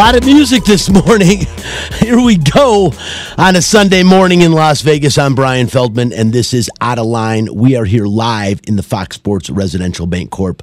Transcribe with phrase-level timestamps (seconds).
[0.00, 1.40] Lot of music this morning.
[1.98, 2.94] Here we go
[3.36, 5.18] on a Sunday morning in Las Vegas.
[5.18, 7.54] I'm Brian Feldman, and this is Outta Line.
[7.54, 10.62] We are here live in the Fox Sports Residential Bank Corp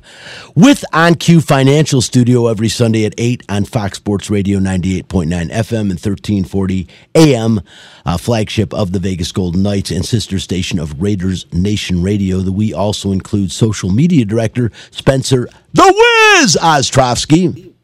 [0.55, 5.99] with OnQ Financial Studio every Sunday at 8 on Fox Sports Radio 98.9 FM and
[5.99, 7.61] 1340 AM,
[8.07, 12.39] uh, flagship of the Vegas Golden Knights and sister station of Raiders Nation Radio.
[12.39, 17.75] The we also include social media director Spencer The Wiz Ostrovsky.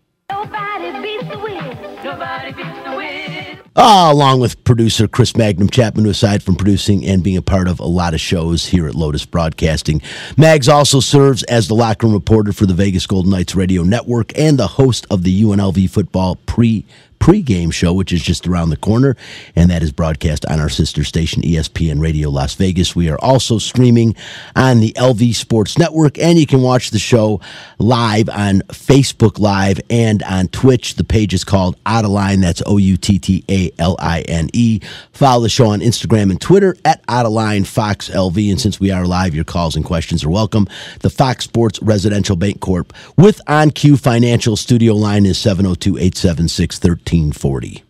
[3.75, 7.79] Uh, along with producer Chris Magnum Chapman, aside from producing and being a part of
[7.79, 9.99] a lot of shows here at Lotus Broadcasting,
[10.37, 14.31] Mags also serves as the locker room reporter for the Vegas Golden Knights radio network
[14.37, 16.85] and the host of the UNLV football pre
[17.23, 19.15] pregame show, which is just around the corner,
[19.55, 22.97] and that is broadcast on our sister station, ESPN Radio Las Vegas.
[22.97, 24.13] We are also streaming
[24.57, 27.39] on the LV Sports Network, and you can watch the show
[27.79, 30.95] live on Facebook Live and on Twitch.
[30.95, 32.41] The page is called Outta Line.
[32.41, 34.81] That's O U T T A L I N E.
[35.13, 38.51] Follow the show on Instagram and Twitter at Outta Line Fox LV.
[38.51, 40.67] And since we are live, your calls and questions are welcome.
[40.99, 46.79] The Fox Sports Residential Bank Corp with OnQ Financial Studio line is 702 876
[47.13, 47.83] 1340.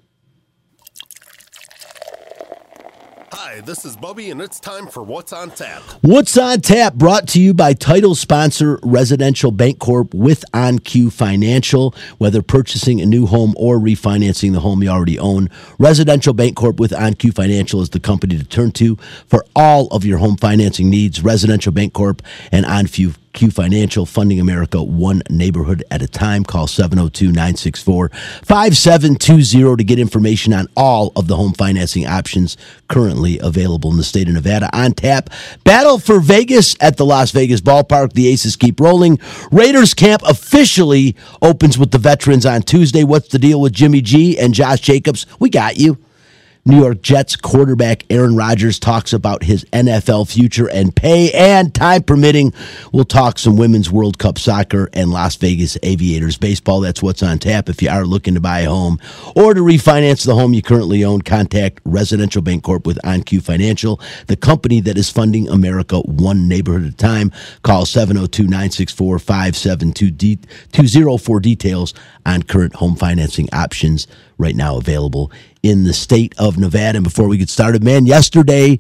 [3.32, 5.82] Hi, this is Bubby, and it's time for What's on Tap.
[6.02, 11.96] What's on Tap brought to you by title sponsor Residential Bank Corp with OnQ Financial.
[12.18, 16.80] Whether purchasing a new home or refinancing the home you already own, Residential Bank Corp
[16.80, 18.98] with OnQ Financial is the company to turn to
[19.28, 21.24] for all of your home financing needs.
[21.24, 26.44] Residential Bank Corp and OnCue Q Financial, funding America one neighborhood at a time.
[26.44, 28.10] Call 702 964
[28.44, 32.56] 5720 to get information on all of the home financing options
[32.88, 34.70] currently available in the state of Nevada.
[34.76, 35.30] On tap,
[35.64, 38.14] battle for Vegas at the Las Vegas ballpark.
[38.14, 39.20] The Aces keep rolling.
[39.52, 43.04] Raiders camp officially opens with the veterans on Tuesday.
[43.04, 45.26] What's the deal with Jimmy G and Josh Jacobs?
[45.40, 45.98] We got you.
[46.66, 52.04] New York Jets quarterback Aaron Rodgers talks about his NFL future and pay, and time
[52.04, 52.54] permitting,
[52.94, 56.80] we'll talk some women's World Cup soccer and Las Vegas Aviators baseball.
[56.80, 57.68] That's what's on tap.
[57.68, 58.98] If you are looking to buy a home
[59.36, 64.00] or to refinance the home you currently own, contact Residential Bank Corp with OnQ Financial,
[64.28, 67.34] the company that is funding America one neighborhood at a time.
[67.64, 71.94] Call 702 964 5720 for details
[72.26, 74.08] on current home financing options
[74.38, 75.30] right now available
[75.64, 76.98] in the state of Nevada.
[76.98, 78.80] And before we get started, man, yesterday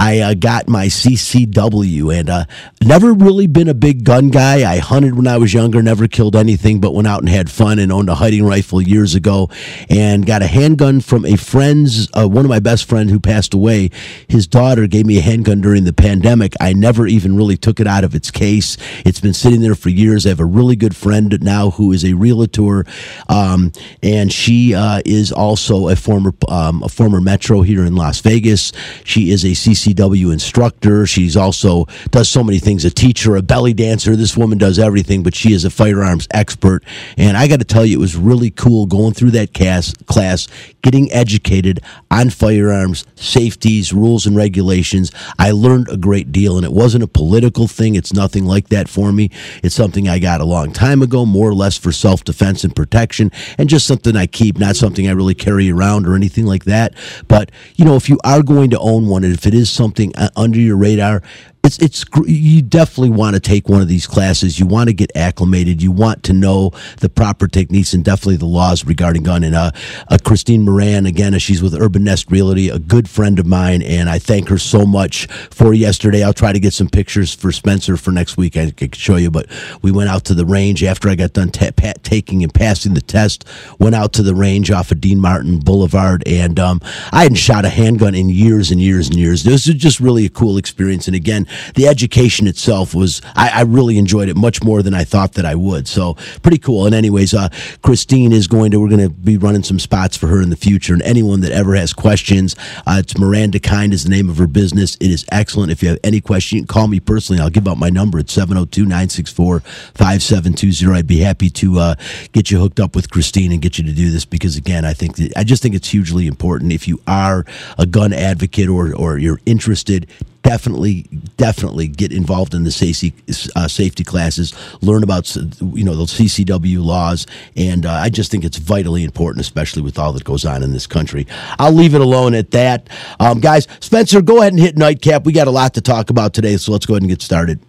[0.00, 2.46] I uh, got my CCW and uh,
[2.82, 4.68] never really been a big gun guy.
[4.68, 7.78] I hunted when I was younger, never killed anything, but went out and had fun
[7.78, 9.50] and owned a hunting rifle years ago
[9.90, 13.52] and got a handgun from a friend's, uh, one of my best friend who passed
[13.52, 13.90] away.
[14.26, 16.54] His daughter gave me a handgun during the pandemic.
[16.62, 18.78] I never even really took it out of its case.
[19.04, 20.24] It's been sitting there for years.
[20.24, 22.86] I have a really good friend now who is a realtor,
[23.28, 23.70] um,
[24.02, 28.72] and she uh, is also a former um, a former Metro here in Las Vegas.
[29.04, 31.06] She is a CCW CCW instructor.
[31.06, 34.16] She's also does so many things a teacher, a belly dancer.
[34.16, 36.84] This woman does everything, but she is a firearms expert.
[37.16, 40.48] And I got to tell you, it was really cool going through that class, class,
[40.82, 41.80] getting educated
[42.10, 45.12] on firearms, safeties, rules, and regulations.
[45.38, 47.94] I learned a great deal, and it wasn't a political thing.
[47.94, 49.30] It's nothing like that for me.
[49.62, 52.74] It's something I got a long time ago, more or less for self defense and
[52.74, 56.64] protection, and just something I keep, not something I really carry around or anything like
[56.64, 56.94] that.
[57.28, 60.12] But, you know, if you are going to own one, and if it is something
[60.16, 61.22] uh, under your radar
[61.62, 64.58] it's it's you definitely want to take one of these classes.
[64.58, 65.82] You want to get acclimated.
[65.82, 69.44] You want to know the proper techniques and definitely the laws regarding gun.
[69.44, 69.70] And uh,
[70.08, 74.08] uh, Christine Moran again, she's with Urban Nest Realty, a good friend of mine, and
[74.08, 76.24] I thank her so much for yesterday.
[76.24, 78.56] I'll try to get some pictures for Spencer for next week.
[78.56, 79.46] I could show you, but
[79.82, 81.70] we went out to the range after I got done ta-
[82.02, 83.44] taking and passing the test.
[83.78, 86.80] Went out to the range off of Dean Martin Boulevard, and um,
[87.12, 89.42] I hadn't shot a handgun in years and years and years.
[89.42, 91.06] This was just really a cool experience.
[91.06, 95.04] And again the education itself was I, I, really enjoyed it much more than I
[95.04, 95.86] thought that I would.
[95.86, 96.86] So pretty cool.
[96.86, 97.48] And anyways, uh,
[97.82, 100.56] Christine is going to we're going to be running some spots for her in the
[100.56, 100.94] future.
[100.94, 102.56] And anyone that ever has questions,
[102.86, 104.94] uh, it's Miranda Kind is the name of her business.
[104.96, 105.72] It is excellent.
[105.72, 107.42] If you have any question, call me personally.
[107.42, 108.18] I'll give out my number.
[108.18, 110.94] It's 702-964-5720.
[110.94, 111.94] I'd be happy to uh,
[112.32, 114.92] get you hooked up with Christine and get you to do this because again, I
[114.92, 117.44] think that, I just think it's hugely important if you are
[117.78, 120.08] a gun advocate or or you're interested
[120.42, 121.02] definitely
[121.36, 123.14] definitely get involved in the safety
[123.56, 127.26] uh, safety classes learn about you know the CCW laws
[127.56, 130.72] and uh, I just think it's vitally important especially with all that goes on in
[130.72, 131.26] this country.
[131.58, 132.88] I'll leave it alone at that.
[133.18, 135.24] Um, guys Spencer go ahead and hit nightcap.
[135.24, 137.60] We got a lot to talk about today so let's go ahead and get started.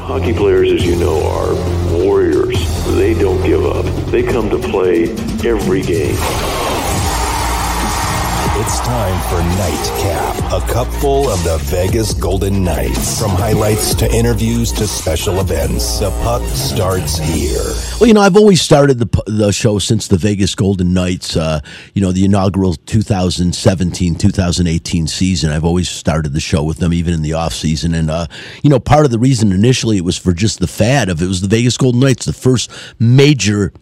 [0.00, 1.54] Hockey players as you know are
[1.92, 2.56] warriors.
[2.94, 3.84] They don't give up.
[4.06, 5.10] They come to play
[5.44, 6.65] every game.
[8.58, 13.20] It's time for Nightcap, a cupful of the Vegas Golden Knights.
[13.20, 17.74] From highlights to interviews to special events, the puck starts here.
[18.00, 21.60] Well, you know, I've always started the the show since the Vegas Golden Knights, uh,
[21.92, 25.50] you know, the inaugural 2017-2018 season.
[25.50, 27.92] I've always started the show with them, even in the off season.
[27.92, 28.26] And uh,
[28.62, 31.26] you know, part of the reason initially it was for just the fad of it
[31.26, 33.74] was the Vegas Golden Knights, the first major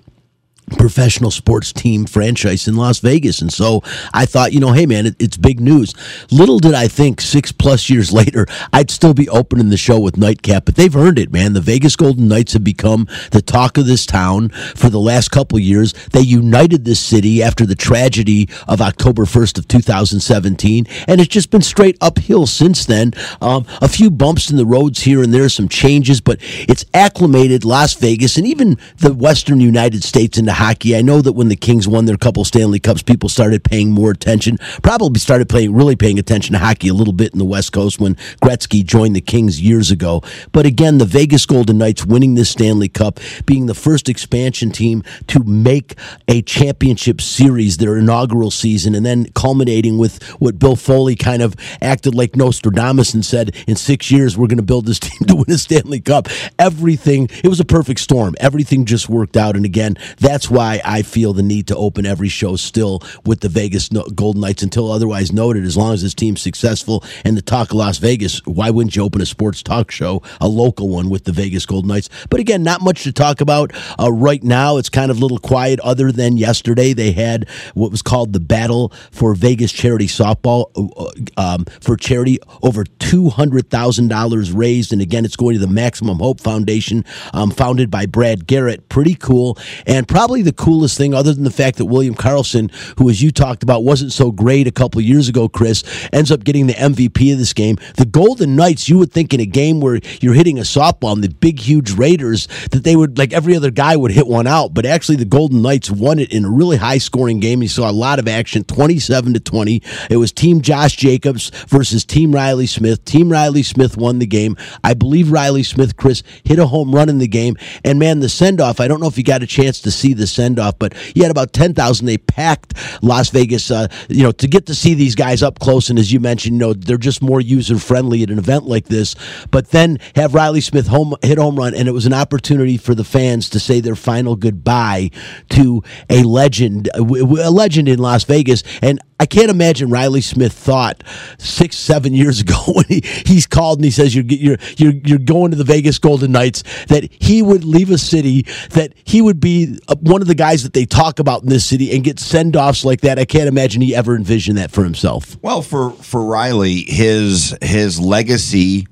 [0.73, 3.41] professional sports team franchise in Las Vegas.
[3.41, 3.83] And so
[4.13, 5.95] I thought, you know, hey man, it, it's big news.
[6.31, 10.17] Little did I think six plus years later, I'd still be opening the show with
[10.17, 11.53] Nightcap, but they've earned it, man.
[11.53, 15.59] The Vegas Golden Knights have become the talk of this town for the last couple
[15.59, 15.93] years.
[16.13, 21.51] They united this city after the tragedy of October 1st of 2017, and it's just
[21.51, 23.13] been straight uphill since then.
[23.41, 27.65] Um, a few bumps in the roads here and there, some changes, but it's acclimated
[27.65, 30.97] Las Vegas and even the Western United States into hockey.
[30.97, 34.11] I know that when the Kings won their couple Stanley Cups, people started paying more
[34.11, 34.59] attention.
[34.83, 38.01] Probably started playing really paying attention to hockey a little bit in the West Coast
[38.01, 40.23] when Gretzky joined the Kings years ago.
[40.53, 45.03] But again, the Vegas Golden Knights winning this Stanley Cup, being the first expansion team
[45.29, 45.95] to make
[46.29, 51.55] a championship series their inaugural season, and then culminating with what Bill Foley kind of
[51.81, 55.37] acted like Nostradamus and said, in six years we're going to build this team to
[55.37, 56.29] win a Stanley Cup.
[56.59, 58.35] Everything it was a perfect storm.
[58.41, 62.29] Everything just worked out, and again, that's why I feel the need to open every
[62.29, 65.65] show still with the Vegas Golden Knights until otherwise noted.
[65.65, 69.03] As long as this team's successful and the talk of Las Vegas, why wouldn't you
[69.03, 72.09] open a sports talk show, a local one with the Vegas Golden Knights?
[72.31, 74.77] But again, not much to talk about uh, right now.
[74.77, 75.81] It's kind of a little quiet.
[75.81, 81.41] Other than yesterday, they had what was called the Battle for Vegas Charity Softball uh,
[81.41, 82.39] um, for charity.
[82.63, 87.05] Over two hundred thousand dollars raised, and again, it's going to the Maximum Hope Foundation,
[87.33, 88.89] um, founded by Brad Garrett.
[88.89, 93.09] Pretty cool, and probably the coolest thing, other than the fact that William Karlsson, who
[93.11, 96.67] as you talked about wasn't so great a couple years ago, Chris, ends up getting
[96.67, 97.77] the MVP of this game.
[97.97, 101.25] The Golden Knights, you would think in a game where you're hitting a softball and
[101.25, 104.75] the big, huge Raiders, that they would, like every other guy, would hit one out.
[104.75, 107.63] But actually, the Golden Knights won it in a really high scoring game.
[107.63, 109.83] You saw a lot of action, 27 to 20.
[110.11, 113.05] It was Team Josh Jacobs versus Team Reilly Smith.
[113.05, 114.57] Team Reilly Smith won the game.
[114.83, 117.57] I believe Reilly Smith, Chris, hit a home run in the game.
[117.85, 120.15] And man, the send off, I don't know if you got a chance to see
[120.15, 122.07] the send off, but you had about 10,000.
[122.07, 125.91] They packed Las Vegas, uh, you know, to get to see these guys up close.
[125.91, 128.87] And as you mentioned, you know, they're just more user friendly at an event like
[128.87, 129.15] this.
[129.51, 132.95] But then have Reilly Smith home hit home run, and it was an opportunity for
[132.95, 135.11] the fans to say their final goodbye
[135.51, 138.63] to a legend, a legend in Las Vegas.
[138.83, 141.03] And I can't imagine Reilly Smith thought
[141.39, 145.19] six, seven years ago when he, he's called and he says you're, you're you're you're
[145.19, 149.41] going to the Vegas Golden Knights that he would leave a city that he would
[149.41, 152.21] be uh, one of the guys that they talk about in this city and get
[152.21, 153.19] send offs like that.
[153.19, 155.37] I can't imagine he ever envisioned that for himself.
[155.43, 158.87] Well, for for Reilly, his his legacy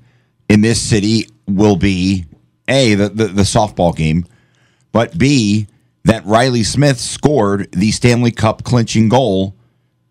[0.49, 2.25] in this city will be
[2.67, 4.25] a the, the, the softball game,
[4.91, 5.67] but b
[6.03, 9.55] that Reilly Smith scored the Stanley Cup clinching goal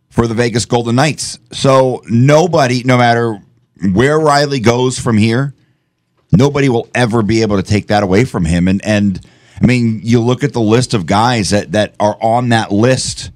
[0.09, 1.39] for the Vegas Golden Knights.
[1.53, 3.39] So nobody, no matter
[3.93, 5.53] where Reilly goes from here,
[6.33, 8.67] nobody will ever be able to take that away from him.
[8.67, 9.21] And and
[9.63, 13.31] I mean, you look at the list of guys that that are on that list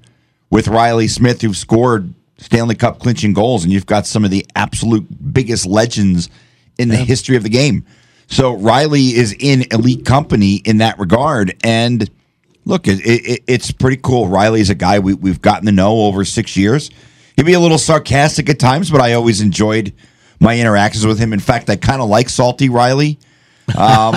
[0.49, 4.45] with Reilly Smith who've scored Stanley Cup clinching goals, and you've got some of the
[4.55, 6.29] absolute biggest legends
[6.77, 7.03] in the yeah.
[7.03, 7.85] history of the game.
[8.27, 12.09] So Reilly is in elite company in that regard, and
[12.65, 14.27] look, it, it, it's pretty cool.
[14.27, 16.91] Reilly's a guy we, we've gotten to know over six years.
[17.37, 19.93] He'd be a little sarcastic at times, but I always enjoyed
[20.39, 21.31] my interactions with him.
[21.31, 23.17] In fact, I kind of like Salty Reilly.
[23.69, 24.15] Um,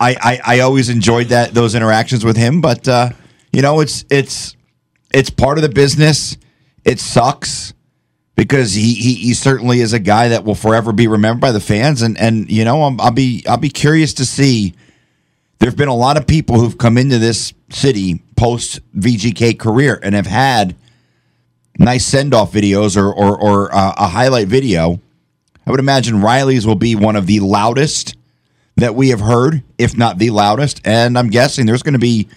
[0.00, 3.10] I, I, I always enjoyed that those interactions with him, but uh,
[3.52, 4.56] you know, it's it's
[5.12, 6.36] it's part of the business.
[6.84, 7.74] It sucks
[8.36, 11.60] because he, he he certainly is a guy that will forever be remembered by the
[11.60, 14.74] fans, and and you know, i will be I'll be curious to see
[15.58, 19.98] there have been a lot of people who've come into this city post VGK career
[20.02, 20.76] and have had
[21.78, 25.00] nice send off videos or, or, or uh, a highlight video.
[25.66, 28.16] I would imagine Reilly's will be one of the loudest
[28.76, 30.80] that we have heard, if not the loudest.
[30.84, 32.28] And I'm guessing there's going to be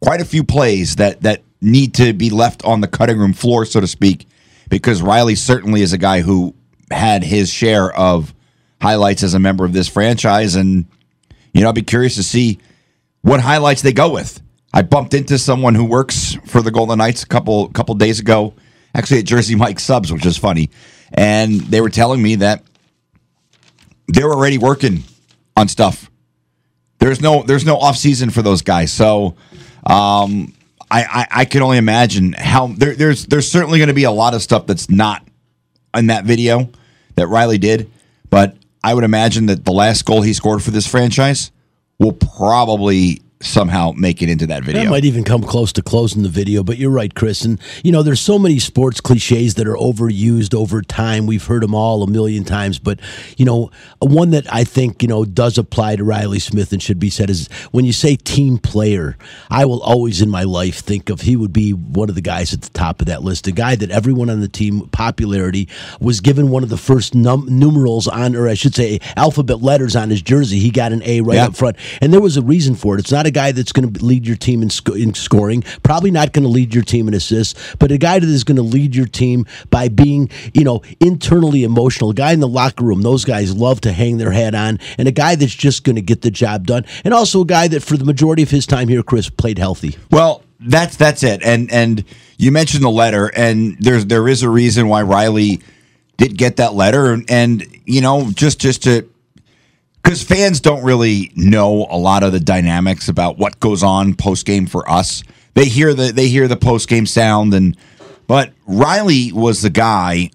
[0.00, 3.64] quite a few plays that, that need to be left on the cutting room floor,
[3.64, 4.26] so to speak,
[4.68, 6.54] because Reilly certainly is a guy who
[6.90, 8.34] had his share of
[8.80, 10.54] highlights as a member of this franchise.
[10.54, 10.86] And
[11.52, 12.58] you know, I'd be curious to see
[13.22, 14.40] what highlights they go with.
[14.72, 18.54] I bumped into someone who works for the Golden Knights a couple couple days ago,
[18.94, 20.70] actually at Jersey Mike Subs, which is funny,
[21.12, 22.62] and they were telling me that
[24.06, 25.02] they're already working
[25.60, 26.10] on stuff.
[26.98, 29.36] There's no there's no off season for those guys, so
[29.84, 30.52] Um,
[30.90, 34.10] I, I, I can only imagine how there, there's there's certainly going to be a
[34.10, 35.26] lot of stuff that's not
[35.96, 36.68] in that video
[37.14, 37.90] that Reilly did,
[38.28, 41.50] but I would imagine that the last goal he scored for this franchise
[41.98, 44.84] will probably somehow make it into that video.
[44.84, 47.42] That might even come close to closing the video, but you're right, Chris.
[47.44, 51.26] And, you know, there's so many sports cliches that are overused over time.
[51.26, 53.00] We've heard them all a million times, but,
[53.38, 53.70] you know,
[54.00, 57.30] one that I think, you know, does apply to Reilly Smith and should be said
[57.30, 59.16] is when you say team player,
[59.50, 62.52] I will always in my life think of he would be one of the guys
[62.52, 65.66] at the top of that list, a guy that everyone on the team, popularity,
[65.98, 69.96] was given one of the first num- numerals on, or I should say, alphabet letters
[69.96, 70.58] on his jersey.
[70.58, 71.46] He got an A right Yeah.
[71.46, 71.76] up front.
[72.02, 73.00] And there was a reason for it.
[73.00, 76.10] It's not a guy that's going to lead your team in, sc- in scoring, probably
[76.10, 78.62] not going to lead your team in assists, but a guy that is going to
[78.62, 82.10] lead your team by being, you know, internally emotional.
[82.10, 85.08] A guy in the locker room, those guys love to hang their hat on, and
[85.08, 86.84] a guy that's just going to get the job done.
[87.04, 89.96] And also a guy that, for the majority of his time here, Chris, played healthy.
[90.10, 91.42] Well, that's that's it.
[91.42, 92.04] And and
[92.36, 95.60] you mentioned the letter, and there's there is a reason why Reilly
[96.16, 99.08] did get that letter, and, and you know just just to
[100.02, 104.46] because fans don't really know a lot of the dynamics about what goes on post
[104.46, 105.22] game for us.
[105.54, 107.76] They hear the they hear the post game sound, and
[108.26, 110.30] but Reilly was the guy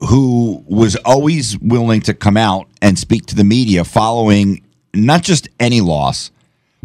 [0.00, 4.62] who was always willing to come out and speak to the media following
[4.94, 6.30] not just any loss,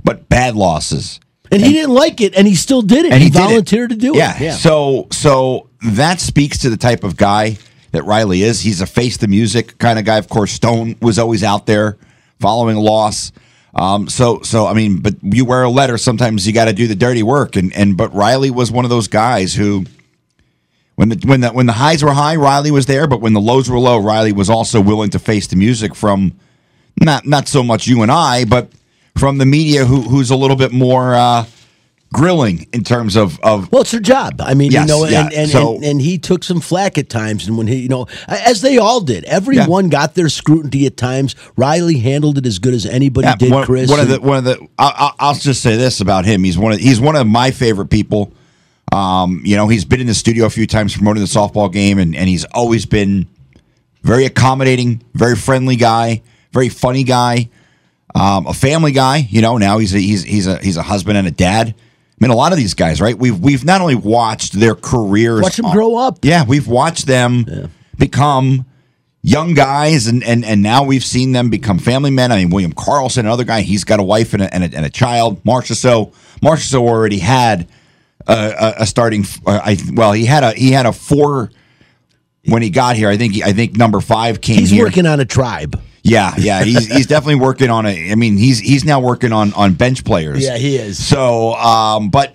[0.04, 1.20] but bad losses.
[1.52, 3.12] And, he didn't like it, and he still did it.
[3.14, 3.44] And he, he did it.
[3.44, 4.36] volunteered to do Yeah.
[4.36, 4.42] it.
[4.42, 4.52] Yeah.
[4.54, 7.58] So so that speaks to the type of guy
[7.92, 8.62] that Reilly is.
[8.62, 10.18] He's a face the music kind of guy.
[10.18, 11.98] Of course, Stone was always out there
[12.40, 13.32] following loss.
[13.74, 15.98] Um, so so I mean, but you wear a letter.
[15.98, 18.90] Sometimes you got to do the dirty work, and and but Reilly was one of
[18.90, 19.86] those guys who.
[20.96, 23.42] When the when the when the highs were high, Reilly was there, but when the
[23.42, 26.40] lows were low, Reilly was also willing to face the music from
[27.02, 28.72] not not so much you and I, but
[29.18, 31.46] from the media who who's a little bit more uh,
[32.16, 34.42] grilling in terms of of Well, it's their job.
[34.42, 35.26] I mean, Yes, you know, yeah.
[35.26, 37.90] and, and, So- and and he took some flack at times, and when he, you
[37.90, 41.36] know, as they all did, everyone got their scrutiny at times.
[41.58, 43.52] Reilly handled it as good as anybody Yeah, did.
[43.52, 44.58] one, Chris, one of the one of the.
[44.80, 47.52] I, I, I'll just say this about him: he's one of he's one of my
[47.52, 48.32] favorite people.
[48.92, 52.00] Um, you know, he's been in the studio a few times promoting the softball game,
[52.00, 53.28] and and he's always been
[54.04, 56.22] very accommodating, very friendly guy,
[56.54, 57.50] very funny guy,
[58.14, 59.28] um, a family guy.
[59.30, 61.74] You know, now he's a, he's he's a he's a husband and a dad.
[62.20, 63.18] I mean, a lot of these guys, right?
[63.18, 66.20] We've we've not only watched their careers, Watch them on- grow up.
[66.24, 68.66] Yeah, we've watched them become
[69.22, 72.32] young guys, and, and and now we've seen them become family men.
[72.32, 74.86] I mean, William Karlsson, another guy, he's got a wife and a, and a, and
[74.86, 75.44] a child.
[75.44, 77.68] Marchessault, Marcia So already had
[78.28, 79.26] a, a, a starting.
[79.46, 81.52] Uh, I well, he had a he had a four
[82.46, 83.10] when he got here.
[83.10, 84.86] I think he, I think number five came he's here.
[84.86, 85.82] working on a tribe.
[86.06, 88.12] Yeah, yeah, he's he's definitely working on it.
[88.12, 90.44] I mean, he's he's now working on on bench players.
[90.44, 91.04] Yeah, he is.
[91.04, 92.34] So, um, but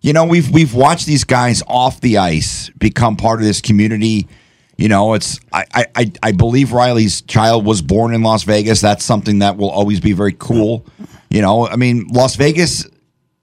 [0.00, 4.28] you know, we've we've watched these guys off the ice become part of this community.
[4.76, 8.80] You know, it's I I I- I believe Reilly's child was born in Las Vegas.
[8.80, 10.86] That's something that will always be very cool.
[11.30, 12.86] You know, I mean, Las Vegas.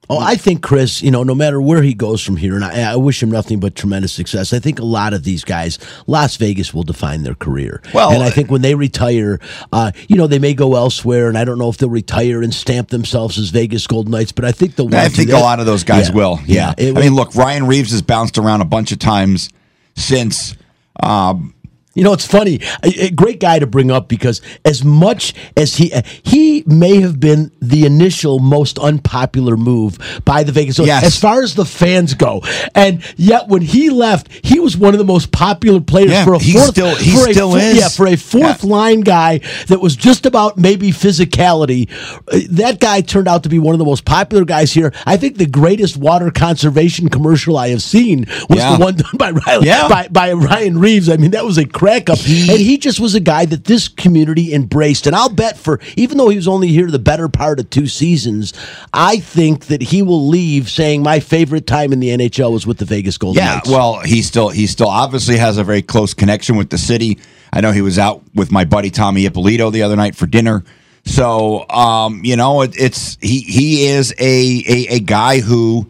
[0.09, 2.93] Oh, I think Chris, you know, no matter where he goes from here, and I,
[2.93, 4.53] I wish him nothing but tremendous success.
[4.53, 7.81] I think a lot of these guys, Las Vegas will define their career.
[7.93, 9.39] Well, and I think when they retire,
[9.71, 12.53] uh, you know, they may go elsewhere, and I don't know if they'll retire and
[12.53, 14.93] stamp themselves as Vegas Golden Knights, but I think they'll.
[14.93, 16.15] I think a lot of those guys Yeah.
[16.15, 16.39] will.
[16.45, 16.73] Yeah.
[16.77, 19.49] It I mean, look, Ryan Reaves has bounced around a bunch of times
[19.95, 20.55] since.
[21.01, 21.53] Um,
[21.95, 22.59] You know, it's funny.
[22.83, 25.91] A, a great guy to bring up because as much as he
[26.23, 31.03] he may have been the initial most unpopular move by the Vegas Yes.
[31.05, 32.41] as far as the fans go,
[32.75, 36.33] and yet when he left, he was one of the most popular players Yeah, for
[36.33, 36.67] a he fourth.
[36.67, 37.77] still- he for a still four- is.
[37.77, 41.89] Yeah, for a fourth line guy that was just about maybe physicality.
[42.31, 44.91] uh, That guy turned out to be one of the most popular guys here.
[45.05, 48.77] I think the greatest water conservation commercial I have seen was Yeah.
[48.77, 49.87] the one done by Riley, Yeah.
[49.87, 51.09] by, by Ryan Reaves.
[51.09, 52.17] I mean, that was a crack up.
[52.19, 55.05] and he just was a guy that this community embraced.
[55.07, 57.87] And I'll bet for, even though he was only here the better part of two
[57.87, 58.53] seasons,
[58.93, 62.77] I think that he will leave saying, my favorite time in the NHL was with
[62.79, 63.69] the Vegas Golden Yeah, Knights.
[63.69, 67.19] well, he still he still obviously has a very close connection with the city.
[67.53, 70.63] I know he was out with my buddy Tommy Ippolito the other night for dinner.
[71.05, 75.89] So, um, you know, it, it's he he is a, a a guy who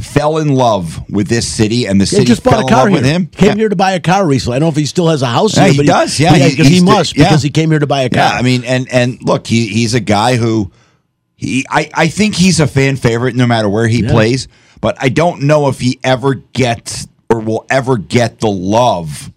[0.00, 2.96] fell in love with this city, and the He city just bought a car here.
[2.98, 3.26] with him.
[3.26, 3.54] Came Yeah.
[3.54, 4.56] here to buy a car recently.
[4.56, 6.20] I don't know if he still has a house Yeah, here, he but does.
[6.20, 8.24] Yeah, he- he, the- must because he came here to buy a car.
[8.32, 10.70] Yeah, I mean, and and look, he he's a guy who
[11.36, 14.48] he I I think he's a fan favorite no matter where he plays,
[14.80, 19.30] but I don't know if he ever gets or will ever get the love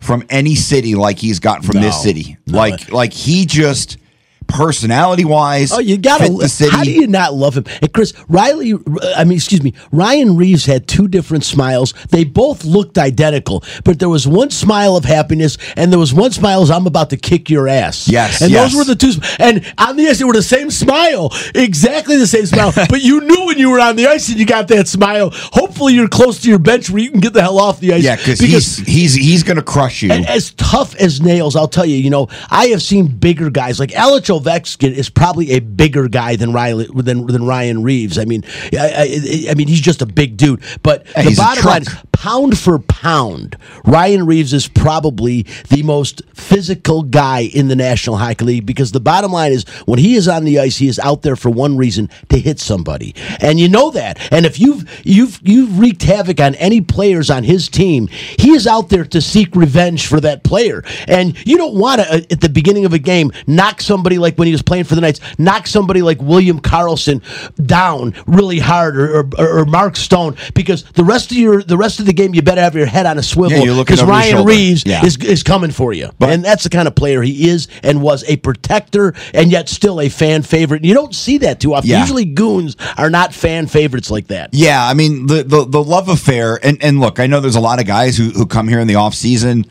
[0.00, 2.36] from any city like he's gotten from this city.
[2.46, 2.58] No.
[2.58, 3.98] Like like he just
[4.46, 5.72] personality wise.
[5.72, 6.70] Oh, you the city.
[6.70, 7.64] How do you not love him?
[7.80, 8.74] And Chris Riley,
[9.16, 11.94] I mean, excuse me, Ryan Reaves had two different smiles.
[12.10, 16.32] They both looked identical, but there was one smile of happiness, and there was one
[16.32, 18.08] smile as I'm about to kick your ass.
[18.08, 18.72] Yes, and yes.
[18.72, 19.12] those were the two.
[19.38, 22.72] And on the ice, they were the same smile, exactly the same smile.
[22.88, 25.30] but you knew when you were on the ice and you got that smile.
[25.32, 28.02] Hopefully, you're close to your bench where you can get the hell off the ice.
[28.02, 30.12] yeah, because he's he's he's going to crush you.
[30.12, 33.80] And as tough as nails, I'll tell you, you know, I have seen bigger guys.
[33.80, 38.18] Like Alex Ovechkin is probably a bigger guy than Riley than, than Ryan Reaves.
[38.18, 40.62] I mean, I, I, I mean, he's just a big dude.
[40.82, 41.84] But the he's a bottom line.
[42.16, 48.44] Pound for pound, Ryan Reaves is probably the most physical guy in the National Hockey
[48.46, 51.20] League because the bottom line is when he is on the ice, he is out
[51.20, 54.18] there for one reason to hit somebody, and you know that.
[54.32, 58.66] And if you've you've you've wreaked havoc on any players on his team, he is
[58.66, 60.82] out there to seek revenge for that player.
[61.06, 64.36] And you don't want to uh, at the beginning of a game knock somebody like
[64.36, 67.22] when he was playing for the Knights, knock somebody like William Karlsson
[67.66, 72.00] down really hard, or, or, or Mark Stone, because the rest of your the rest
[72.00, 74.44] of the game you better have your head on a swivel Yeah, because your Ryan.
[74.44, 75.04] Reaves Yeah.
[75.04, 76.10] is is coming for you.
[76.18, 79.68] But- and that's the kind of player he is and was a protector and yet
[79.68, 80.78] still a fan favorite.
[80.78, 81.90] And You don't see that too often.
[81.90, 82.00] Yeah.
[82.00, 84.50] Usually goons are not fan favorites like that.
[84.52, 87.60] Yeah, I mean the, the the love affair, and and look, I know there's a
[87.60, 89.66] lot of guys who who come here in the off season.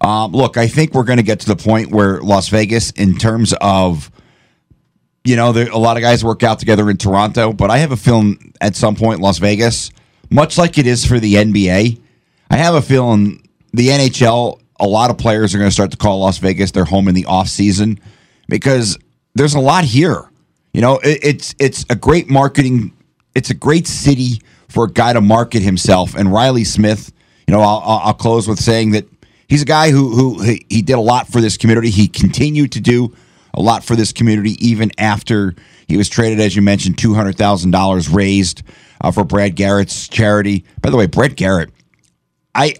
[0.00, 3.16] Um, look, I think we're going to get to the point where Las Vegas, in
[3.16, 4.10] terms of,
[5.24, 7.92] you know, there, a lot of guys work out together in Toronto, but I have
[7.92, 9.90] a feeling at some point Las Vegas,
[10.30, 12.00] much like it is for the NBA,
[12.50, 15.96] I have a feeling the NHL, a lot of players are going to start to
[15.96, 18.00] call Las Vegas their home in the off season
[18.48, 18.98] because
[19.34, 20.28] there's a lot here.
[20.72, 22.92] You know, it, it's it's a great marketing.
[23.34, 26.14] It's a great city for a guy to market himself.
[26.14, 27.12] And Reilly Smith,
[27.46, 29.06] you know, I'll, I'll close with saying that
[29.48, 31.90] he's a guy who who he did a lot for this community.
[31.90, 33.14] He continued to do
[33.56, 35.54] a lot for this community even after
[35.88, 38.62] he was traded, as you mentioned, two hundred thousand dollars raised
[39.00, 40.64] uh, for Brad Garrett's charity.
[40.82, 41.70] By the way, Brad Garrett,
[42.54, 42.74] I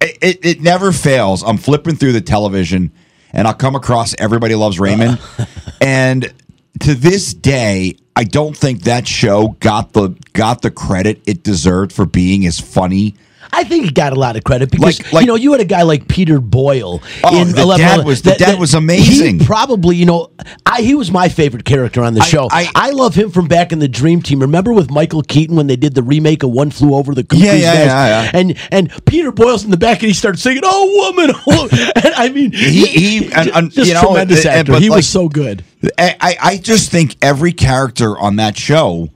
[0.00, 1.42] it, it never fails.
[1.42, 2.92] I'm flipping through the television
[3.32, 5.18] and I'll come across Everybody Loves Raymond.
[5.80, 6.32] and
[6.80, 11.92] to this day, I don't think that show got the got the credit it deserved
[11.92, 13.14] for being as funny.
[13.52, 15.60] I think he got a lot of credit because Like- like- you know you had
[15.60, 17.02] a guy like Peter Boyle.
[17.24, 19.40] Oh, the 11 dad was- the dad was amazing.
[19.40, 20.30] He probably you know
[20.66, 22.48] I he was my favorite character on the I- show.
[22.50, 24.40] I- love him from back in the Dream Team.
[24.40, 27.44] Remember with Michael Keaton when they did the remake of One Flew Over the Cuckoo's
[27.44, 27.86] Yeah, yeah, Nest?
[27.86, 28.30] yeah, yeah.
[28.34, 31.68] And and Peter Boyle's in the back and he starts singing "Oh woman, oh.
[32.04, 34.72] And I mean He- he- and- and, just you know, tremendous and- actor.
[34.72, 35.64] but he like- was so good.
[35.98, 39.08] I, I I just think every character on that show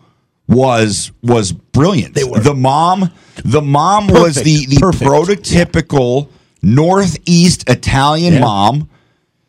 [0.49, 2.15] was was brilliant.
[2.15, 2.41] They were.
[2.41, 3.11] The mom,
[3.45, 5.05] the mom was the the perfect.
[5.05, 6.29] prototypical
[6.63, 8.41] northeast Italian Yeah.
[8.41, 8.89] mom.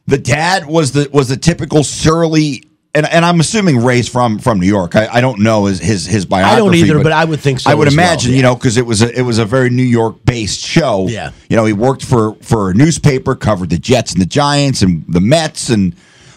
[0.07, 2.63] The dad was the was the typical surly.
[2.93, 4.95] And, and I'm assuming raised from from New York.
[4.95, 6.55] I, I don't know his his, his biography.
[6.55, 8.37] I don't either, but I would think so I would as well, imagine, yeah.
[8.37, 11.05] you know, because it was a, it was a very New York based show.
[11.09, 11.31] Yeah.
[11.49, 15.03] you know, he worked for for a newspaper, covered the Jets and the Giants and
[15.09, 15.93] the Mets, and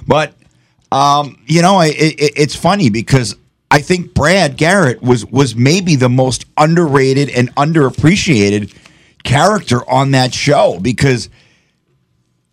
[0.08, 0.34] but
[0.90, 3.36] um, you know, I, it, it's funny because
[3.70, 8.74] I think Brad Garrett was was maybe the most underrated and underappreciated
[9.24, 11.28] character on that show because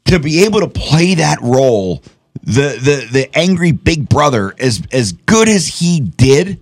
[0.06, 2.04] to be able to play that role,
[2.44, 6.62] the the the angry big brother, as as good as he did,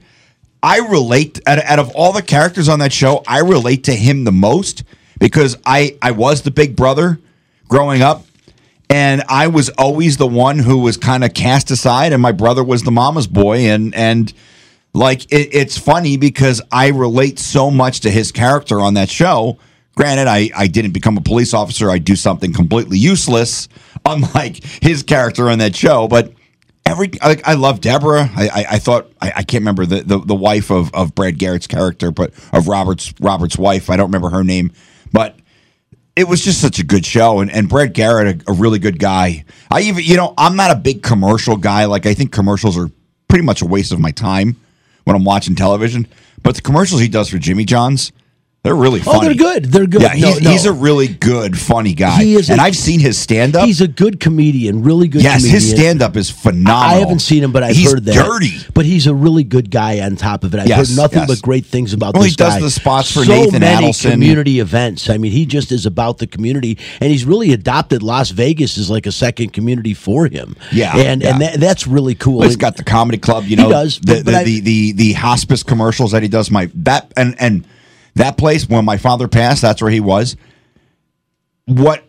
[0.62, 4.24] I relate out, out of all the characters on that show, I relate to him
[4.24, 4.84] the most
[5.20, 7.20] because I I was the big brother
[7.68, 8.26] growing up
[8.90, 12.64] and I was always the one who was kind of cast aside and my brother
[12.64, 14.34] was the mama's boy and and
[14.94, 19.58] like it, it's funny because I relate so much to his character on that show.
[19.96, 21.90] Granted, I, I didn't become a police officer.
[21.90, 23.68] I do something completely useless,
[24.06, 26.08] unlike his character on that show.
[26.08, 26.34] But
[26.86, 28.30] every I, I love Deborah.
[28.36, 31.38] I, I, I thought I, I can't remember the, the, the wife of, of Brad
[31.38, 33.90] Garrett's character, but of Robert's Robert's wife.
[33.90, 34.72] I don't remember her name,
[35.12, 35.38] but
[36.16, 37.40] it was just such a good show.
[37.40, 39.46] And, and Brad Garrett, a, a really good guy.
[39.72, 41.86] I even you know I'm not a big commercial guy.
[41.86, 42.90] Like I think commercials are
[43.28, 44.56] pretty much a waste of my time
[45.06, 46.08] when I'm watching television.
[46.42, 48.12] But the commercials he does for Jimmy John's,
[48.64, 49.18] they're really funny.
[49.20, 49.66] Oh, they're good.
[49.66, 50.02] They're good.
[50.04, 50.50] Yeah, he's, no.
[50.50, 52.24] he's a really good, funny guy.
[52.24, 53.66] He is and I've seen his stand up.
[53.66, 55.22] He's a good comedian, really good.
[55.22, 55.54] Yes, comedian.
[55.56, 56.78] his stand up is phenomenal.
[56.82, 58.14] I haven't seen him, but I've He's heard that.
[58.16, 58.52] dirty.
[58.74, 60.62] But he's a really good guy on top of it.
[60.62, 61.28] I've Yes, heard nothing yes.
[61.28, 62.60] but great things about Well, this he does guy.
[62.62, 64.12] the spots for so Nathan many Adelson.
[64.12, 65.10] community events.
[65.10, 68.90] I mean, he just is about the community, and he's really adopted Las Vegas as
[68.90, 70.56] like a second community for him.
[70.72, 72.38] Yeah, and and that, that's really cool.
[72.40, 73.70] Well, he's got the comedy club, you know.
[73.70, 76.50] does, the the, I- the, the the hospice commercials that he does.
[76.50, 77.68] My that and and
[78.16, 80.36] that place when my father passed, that's where he was.
[81.66, 82.04] What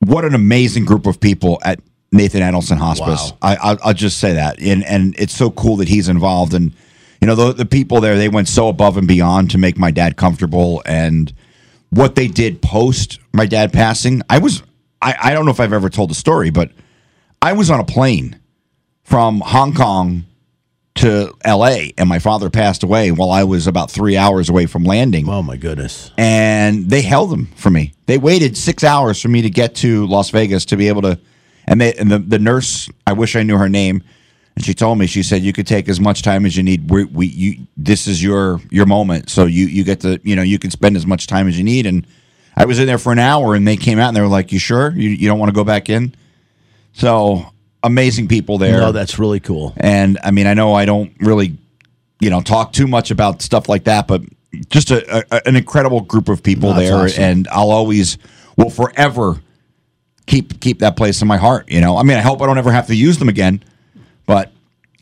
[0.00, 1.80] what an amazing group of people at
[2.12, 3.32] Nathan Adelson Hospice.
[3.32, 3.38] Wow.
[3.42, 6.72] I, I'll, I'll just say that, and and it's so cool that he's involved, and
[7.20, 9.90] you know the the people there they went so above and beyond to make my
[9.90, 11.32] dad comfortable, and
[11.90, 14.22] what they did post my dad passing.
[14.30, 14.62] I was
[15.02, 16.70] I, I don't know if I've ever told the story, but
[17.42, 18.38] I was on a plane
[19.02, 20.24] from Hong Kong
[21.04, 21.92] to L.A.
[21.98, 25.42] and my father passed away while I was about three hours away from landing Oh
[25.42, 26.10] my goodness.
[26.16, 27.92] and they held them for me.
[28.06, 31.18] They waited six hours for me to get to Las Vegas to be able to.
[31.66, 34.02] And they and the, the nurse, I wish I knew her name,
[34.54, 36.90] and she told me she said you could take as much time as you need.
[36.90, 40.42] We, we you this is your your moment, so you you get to you know
[40.42, 41.86] you can spend as much time as you need.
[41.86, 42.06] And
[42.56, 44.52] I was in there for an hour, and they came out and they were like,
[44.52, 46.14] "You sure you you don't want to go back in?"
[46.92, 47.46] So
[47.84, 48.80] amazing people there.
[48.80, 49.72] No, that's really cool.
[49.76, 51.56] And I mean, I know I don't really,
[52.18, 54.22] you know, talk too much about stuff like that, but
[54.70, 57.22] just a, a an incredible group of people No, there, awesome.
[57.22, 58.18] and I'll always,
[58.56, 59.40] will forever
[60.26, 61.70] keep keep that place in my heart.
[61.70, 63.62] You know, I mean, I hope I don't ever have to use them again,
[64.26, 64.50] but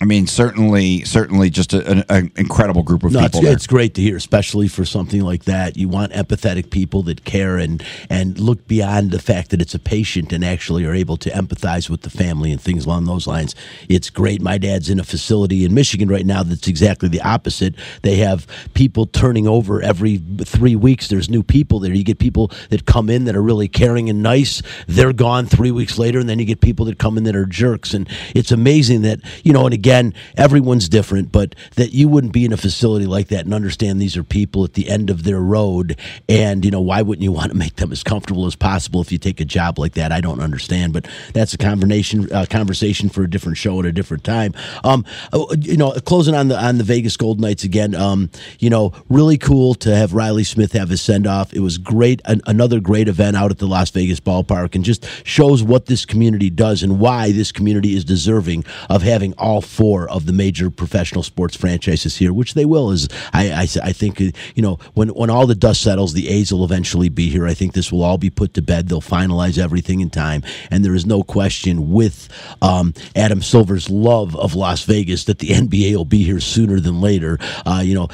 [0.03, 3.53] I mean, certainly, certainly, just a- an, an incredible group of No, it's, people there.
[3.53, 5.77] it's great to hear, especially for something like that.
[5.77, 9.79] You want empathetic people that care and and look beyond the fact that it's a
[9.79, 13.55] patient and actually are able to empathize with the family and things along those lines.
[13.89, 14.43] It's great.
[14.43, 17.77] My dad's in a facility in Michigan right now that's exactly the opposite.
[18.03, 21.07] They have people turning over every three weeks.
[21.07, 21.95] There's new people there.
[21.95, 24.63] You get people that come in that are really caring and nice.
[24.89, 27.47] They're gone three weeks later, and then you get people that come in that are
[27.47, 27.95] jerks.
[27.95, 29.65] And it's amazing that you know.
[29.65, 29.92] And again,
[30.37, 34.17] everyone's different, but that you wouldn't be in a facility like that and understand these
[34.17, 35.99] are people at the end of their road.
[36.29, 39.13] And you know, why wouldn't you want to make them as comfortable as possible if
[39.13, 40.13] you take a job like that?
[40.13, 43.93] I don't understand, but that's a conversation uh, conversation for a different show at a
[43.93, 44.55] different time.
[44.85, 47.95] Um, uh, you know, closing on the on the Vegas Gold Knights again.
[47.95, 51.53] Um, you know, really cool to have Reilly Smith have his send off.
[51.53, 55.07] It was great, an, another great event out at the Las Vegas ballpark, and just
[55.25, 60.09] shows what this community does and why this community is deserving of having all four
[60.11, 62.91] of the major professional sports franchises here, which they will.
[62.91, 66.53] Is I I, I think you know when when all the dust settles, the A's
[66.53, 67.47] will eventually be here.
[67.47, 68.89] I think this will all be put to bed.
[68.89, 72.29] They'll finalize everything in time, and there is no question with
[72.61, 77.01] um, Adam Silver's love of Las Vegas that the NBA will be here sooner than
[77.01, 77.39] later.
[77.67, 78.09] Uh, you know,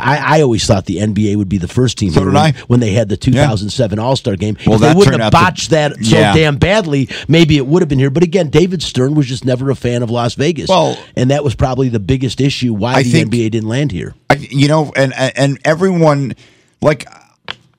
[0.00, 2.52] I, I always thought the NBA would be the first team So when, I.
[2.66, 4.56] when they had the 2007 All Star game.
[4.66, 6.34] Well, if they wouldn't have out to- botched that so Yeah.
[6.34, 8.10] damn badly, maybe it would have been here.
[8.10, 10.68] But again, David Stern was just never a fan of Las Vegas.
[10.68, 13.92] Well- and that was probably the biggest issue why I the think- NBA didn't land
[13.92, 14.14] here.
[14.30, 16.34] I, you know, and and everyone
[16.80, 17.06] like.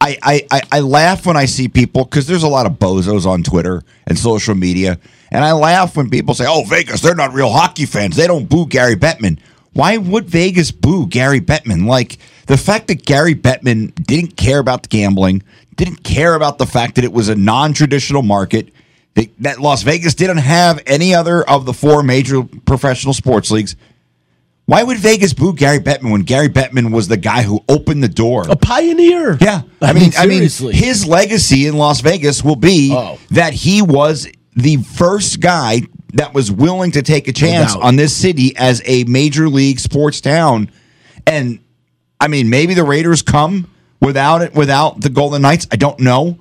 [0.02, 3.26] I, I, I- I laugh when I see people because there's a lot of bozos
[3.26, 5.00] on Twitter and social media,
[5.32, 8.16] and I laugh when people say, "Oh, Vegas, they're not real hockey fans.
[8.18, 9.40] They don't boo Gary Bettman."
[9.74, 11.88] Why would Vegas boo Gary Bettman?
[11.88, 15.42] Like the fact that Gary Bettman didn't care about the gambling,
[15.76, 18.70] didn't care about the fact that it was a non-traditional market,
[19.16, 23.76] that, that Las Vegas didn't have any other of the four major professional sports leagues.
[24.68, 28.08] Why would Vegas boo Gary Bettman when Gary Bettman was the guy who opened the
[28.08, 28.46] door?
[28.50, 29.38] A pioneer.
[29.40, 30.70] Yeah, I, mean, seriously.
[30.70, 33.20] I mean, his legacy in Las Vegas will be Oh.
[33.32, 35.82] that he was the first guy
[36.14, 40.20] that was willing to take a chance on this city as a major league sports
[40.22, 40.72] town.
[41.28, 41.60] And
[42.20, 43.70] I mean, maybe the Raiders come
[44.02, 45.68] without it, without the Golden Knights.
[45.72, 46.40] I don't know.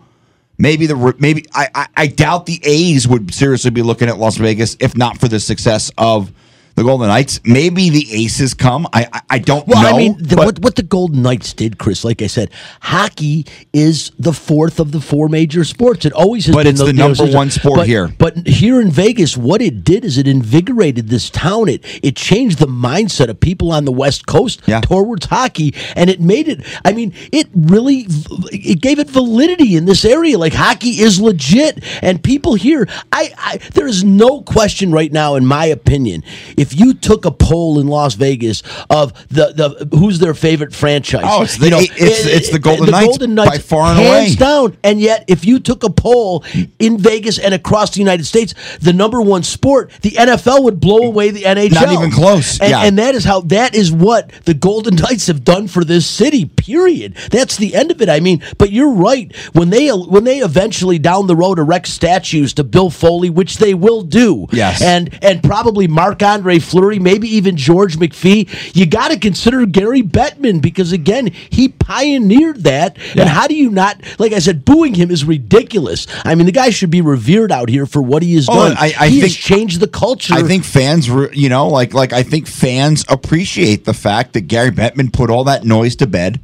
[0.57, 4.37] Maybe the maybe I, I I doubt the A's would seriously be looking at Las
[4.37, 6.33] Vegas if not for the success of
[6.77, 7.41] the Golden Knights.
[7.45, 8.87] Maybe the Aces come.
[8.93, 9.89] I I, I don't Well, know.
[9.89, 12.05] I mean, the, what what the Golden Knights did, Chris.
[12.05, 16.05] Like I said, hockey is the fourth of the four major sports.
[16.05, 16.75] It always has But been.
[16.75, 18.09] it's the number one sport but- here.
[18.19, 21.69] But here in Vegas, what it did is it invigorated this town.
[21.69, 24.81] It it changed the mindset of people on the West Coast Yeah.
[24.81, 26.65] towards hockey, and it made it.
[26.85, 28.07] I mean, it really
[28.53, 30.39] it gave it validity in this area.
[30.39, 32.89] Like hockey is legit, and people here.
[33.13, 36.23] I, I there is no question right now, in my opinion,
[36.57, 39.53] if you took a poll in Las Vegas of the
[39.91, 42.91] the who's their favorite franchise, Oh, it's the- you know, it's- it's the Golden
[43.35, 44.35] Knights by far and hands away.
[44.37, 44.77] down.
[44.85, 46.45] And yet, if you took a poll
[46.79, 50.99] in Vegas and across the United States, the number one sport, the NFL would blow
[50.99, 51.75] away the NHL.
[51.87, 52.59] Not even close.
[52.61, 52.83] And, Yeah.
[52.85, 56.45] and that is how that is what the Golden Knights have done for this city.
[56.45, 57.15] Period.
[57.31, 58.09] That's the end of it.
[58.09, 59.31] I mean, but you're right.
[59.53, 63.75] When they when they eventually down the road erect statues to Bill Foley, which they
[63.75, 64.81] will do, Yes.
[64.83, 68.49] and and probably Marc-Andre Fleury, maybe even George McPhee.
[68.77, 72.97] You got to consider Gary Bettman because again, he pioneered that.
[73.17, 74.01] And how do you not?
[74.19, 76.07] Like I said, booing him is ridiculous.
[76.25, 78.77] I mean, the guy should be revered out here for what he has Oh, done.
[78.79, 80.35] I- I he has changed the culture.
[80.35, 84.43] I think fans, re- you know, like like I think fans appreciate the fact that
[84.43, 86.41] Gary Bettman put all that noise to bed,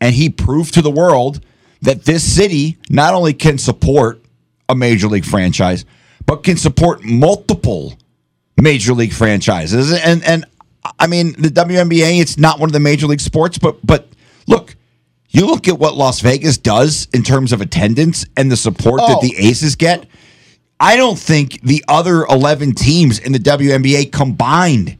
[0.00, 1.40] and he proved to the world
[1.82, 4.22] that this city not only can support
[4.68, 5.84] a major league franchise,
[6.26, 7.98] but can support multiple
[8.62, 9.92] major league franchises.
[9.92, 10.44] And and
[10.98, 14.08] I mean the WNBA, it's not one of the major league sports, but but
[14.46, 14.76] look,
[15.28, 19.18] you look at what Las Vegas does in terms of attendance and the support that
[19.18, 19.22] Oh.
[19.22, 20.06] the Aces get.
[20.82, 24.96] I don't think the other 11 teams in the WNBA combined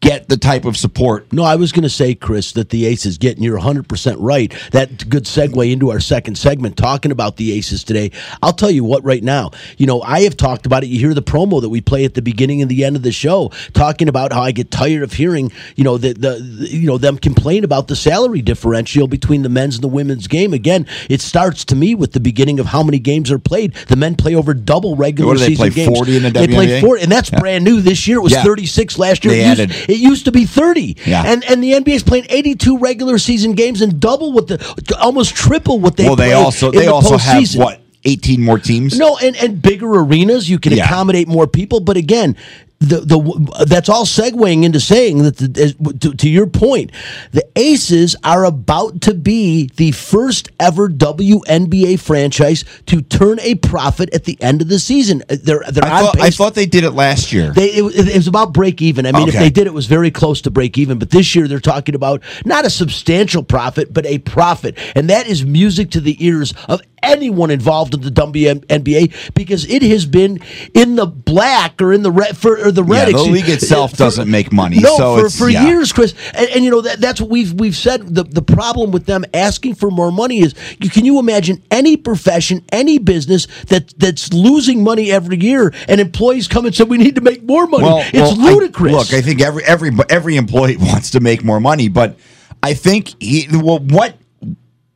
[0.00, 1.32] get the type of support.
[1.32, 4.52] No, I was going to say, Chris, that the Aces get, and you're 100% right.
[4.72, 8.10] That good segue into our second segment, talking about the Aces today.
[8.42, 10.88] I'll tell you what, right now, you know, I have talked about it.
[10.88, 13.12] You hear the promo that we play at the beginning and the end of the
[13.12, 16.98] show, talking about how I get tired of hearing, you know, the, the, you know,
[16.98, 20.52] them complain about the salary differential between the men's and the women's game.
[20.52, 23.72] Again, it starts to me with the beginning of how many games are played.
[23.88, 25.96] The men play over double regular What do they season play, games.
[25.96, 26.32] 40 in the WNBA?
[26.34, 26.80] They play WNBA?
[26.82, 28.18] 40, and that's brand new this year.
[28.18, 28.42] It was Yeah.
[28.42, 29.34] 36 last year.
[29.34, 30.96] They added- it used to be 30.
[31.06, 31.22] Yeah.
[31.26, 35.80] And and the NBA's playing 82 regular season games and double what the almost triple
[35.80, 38.98] what they well, they also in they the also have what 18 more teams.
[38.98, 40.84] No, and, and bigger arenas, you can Yeah.
[40.84, 41.80] accommodate more people.
[41.80, 42.36] But again,
[42.84, 46.90] the the that's all segueing into saying that the, as- to, to your point,
[47.32, 54.12] the Aces are about to be the first ever WNBA franchise to turn a profit
[54.14, 55.22] at the end of the season.
[55.28, 57.52] Uh, They're they're I thought, I thought they did it last year.
[57.52, 59.06] They, it, was- it was about break even.
[59.06, 60.98] I mean, if they did, it was very close to break even.
[60.98, 65.26] But this year, they're talking about not a substantial profit, but a profit, and that
[65.26, 70.40] is music to the ears of anyone involved in the WNBA because it has been
[70.74, 73.08] in the black or in the red for or the red.
[73.10, 75.66] Yeah, the league itself for- doesn't make money, No, so for, it's- for yeah.
[75.66, 78.14] years, Chris, and, and you know that that's what we've we've said.
[78.14, 81.96] The the problem with them asking for more money is, you, can you imagine any
[81.96, 86.98] profession, any business that that's losing money every year, and employees come and say we
[86.98, 87.86] need to make more money?
[88.08, 88.92] it's well, I- ludicrous.
[88.92, 92.16] look, I think every every every employee wants to make more money, but
[92.62, 94.16] I think he, well, what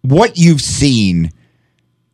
[0.03, 1.33] what you've seen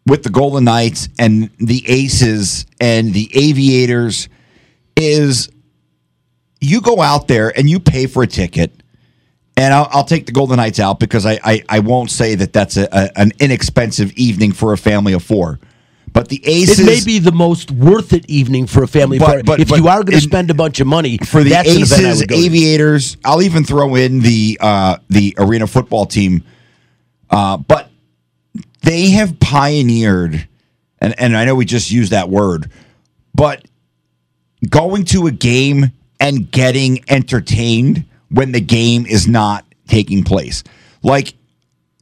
[0.07, 4.29] with the Golden Knights and the Aces and the Aviators
[4.97, 5.51] is
[6.61, 8.73] you go out there and you pay for a ticket.
[9.57, 12.53] And I'll, I'll take the Golden Knights out because I, I, I won't say that
[12.53, 15.61] that's a, a, an inexpensive evening for a family of four.
[16.13, 19.45] But the Aces it may be the most worth it evening for a family But-
[19.47, 21.69] but- if but you are going to spend a bunch of money for the that's
[21.69, 22.41] an event I Aces, go to.
[22.43, 23.17] Aviators.
[23.25, 26.45] I'll even throw in the uh, the arena football team,
[27.31, 27.74] uh, but
[28.85, 30.47] they have pioneered,
[31.01, 32.71] and and I know we just used that word,
[33.35, 33.65] but
[34.69, 40.65] going to a game and getting entertained when the game is not taking place,
[41.03, 41.35] like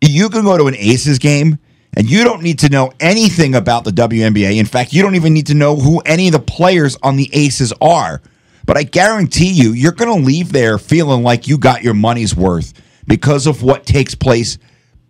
[0.01, 1.59] you can go to an Aces game.
[1.95, 4.57] And you don't need to know anything about the WNBA.
[4.57, 7.29] In fact, you don't even need to know who any of the players on the
[7.35, 8.23] Aces are.
[8.65, 12.35] But I guarantee you, you're going to leave there feeling like you got your money's
[12.35, 12.73] worth
[13.07, 14.57] because of what takes place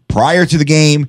[0.09, 1.07] prior to the game,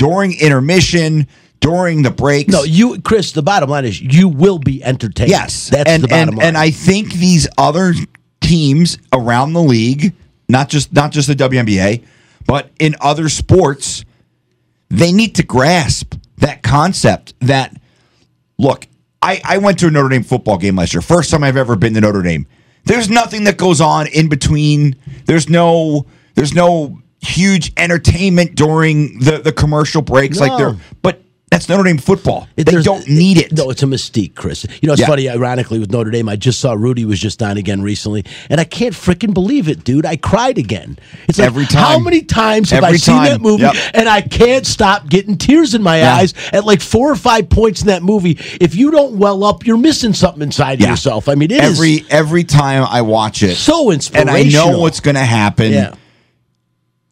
[0.00, 1.26] during intermission,
[1.60, 2.50] during the breaks.
[2.50, 3.32] no, you, Chris.
[3.32, 5.30] The bottom line is you will be entertained.
[5.30, 6.46] Yes, that's and the bottom and, line.
[6.48, 7.92] and I think these other
[8.40, 10.14] teams around the league,
[10.48, 12.02] not just not just the WNBA,
[12.46, 14.04] but in other sports,
[14.88, 17.34] they need to grasp that concept.
[17.40, 17.78] That
[18.58, 18.86] look,
[19.20, 21.02] I, I went to a Notre Dame football game last year.
[21.02, 22.46] First time I've ever been to Notre Dame.
[22.84, 24.96] There's nothing that goes on in between.
[25.26, 30.58] There's no there's no huge entertainment during the the commercial breaks like No.
[30.58, 30.76] there.
[31.02, 32.46] But that's Notre Dame football.
[32.56, 33.50] It- they don't need it.
[33.52, 34.64] No, it's a mystique, Chris.
[34.80, 35.08] You know, it's Yeah.
[35.08, 35.28] funny.
[35.28, 38.64] Ironically, with Notre Dame, I just saw Rudy was just on again recently, and I
[38.64, 40.06] can't freaking believe it, dude.
[40.06, 40.96] I cried again.
[41.28, 41.82] It's like Every time.
[41.82, 43.74] how many times have I Every seen that movie, Yep.
[43.94, 46.14] and I can't stop getting tears in my Yeah.
[46.18, 48.38] eyes at like four or five points in that movie.
[48.60, 50.90] If you don't well up, you're missing something inside Yeah.
[50.90, 51.28] yourself.
[51.28, 54.36] I mean, it is every every time I watch it, so inspirational.
[54.36, 54.46] and.
[54.46, 55.72] I know what's going to happen.
[55.72, 55.90] Yeah.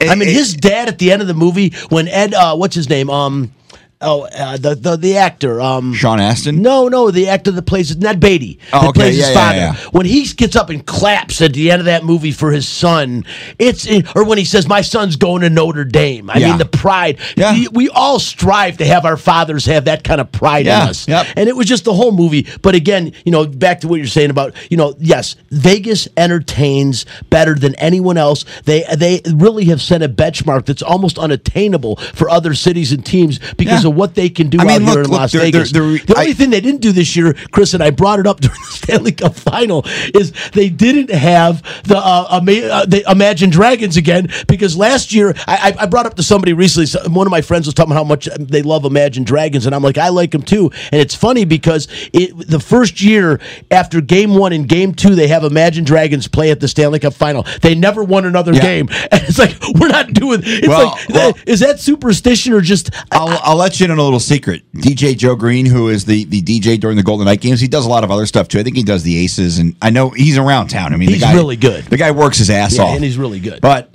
[0.00, 2.88] I mean, his dad at the end of the movie when Ed, uh, what's his
[2.88, 3.10] name?
[3.10, 3.52] Um,
[4.00, 5.60] oh, uh, the the the actor.
[5.60, 6.62] Um, Sean Astin.
[6.62, 9.34] No, no, the actor that plays Ned Beatty Oh, that okay, plays his yeah, yeah,
[9.34, 9.58] father.
[9.82, 9.90] yeah.
[9.92, 13.24] When he gets up and claps at the end of that movie for his son,
[13.58, 16.48] it's or when he says, "My son's going to Notre Dame." I Yeah.
[16.50, 17.18] mean, the pride.
[17.36, 17.66] Yeah.
[17.72, 21.08] We, all strive to have our fathers have that kind of pride Yeah, in us,
[21.08, 21.26] yep.
[21.36, 22.46] and it was just the whole movie.
[22.62, 27.04] But again, you know, back to what you're saying about, you know, yes, Vegas entertains
[27.30, 28.44] better than anyone else.
[28.64, 33.40] They they really have set a benchmark that's almost unattainable for other cities and teams
[33.56, 33.87] because Yeah.
[33.88, 35.72] Of what they can do I mean, out look- here in look, Las they're- Vegas.
[35.72, 38.20] they're- they're- the only I- thing they didn't do this year, Chris, and I brought
[38.20, 42.40] it up during the Stanley Cup final, is they didn't have the uh, uh,
[42.86, 46.88] the Imagine Dragons again because last year I, I I brought up to somebody recently.
[47.10, 49.82] One of my friends was talking about how much they love Imagine Dragons, and I'm
[49.82, 50.70] like, I like them too.
[50.92, 55.28] And it's funny because it the first year after Game One and Game Two, they
[55.28, 57.44] have Imagine Dragons play at the Stanley Cup final.
[57.62, 58.60] They never won another Yeah.
[58.60, 60.40] game, and it's like we're not doing.
[60.44, 62.90] It's Well, like well- is that superstition or just?
[63.12, 64.62] I'll, I'll let let you in on a little secret.
[64.72, 67.86] DJ Joe Green, who is the, the DJ during the Golden Knight games, he does
[67.86, 68.58] a lot of other stuff too.
[68.58, 70.92] I think he does the Aces, and I know he's around town.
[70.92, 71.84] I mean, He's the guy, really good.
[71.84, 73.60] The guy works his ass Yeah, off, and he's really good.
[73.60, 73.92] But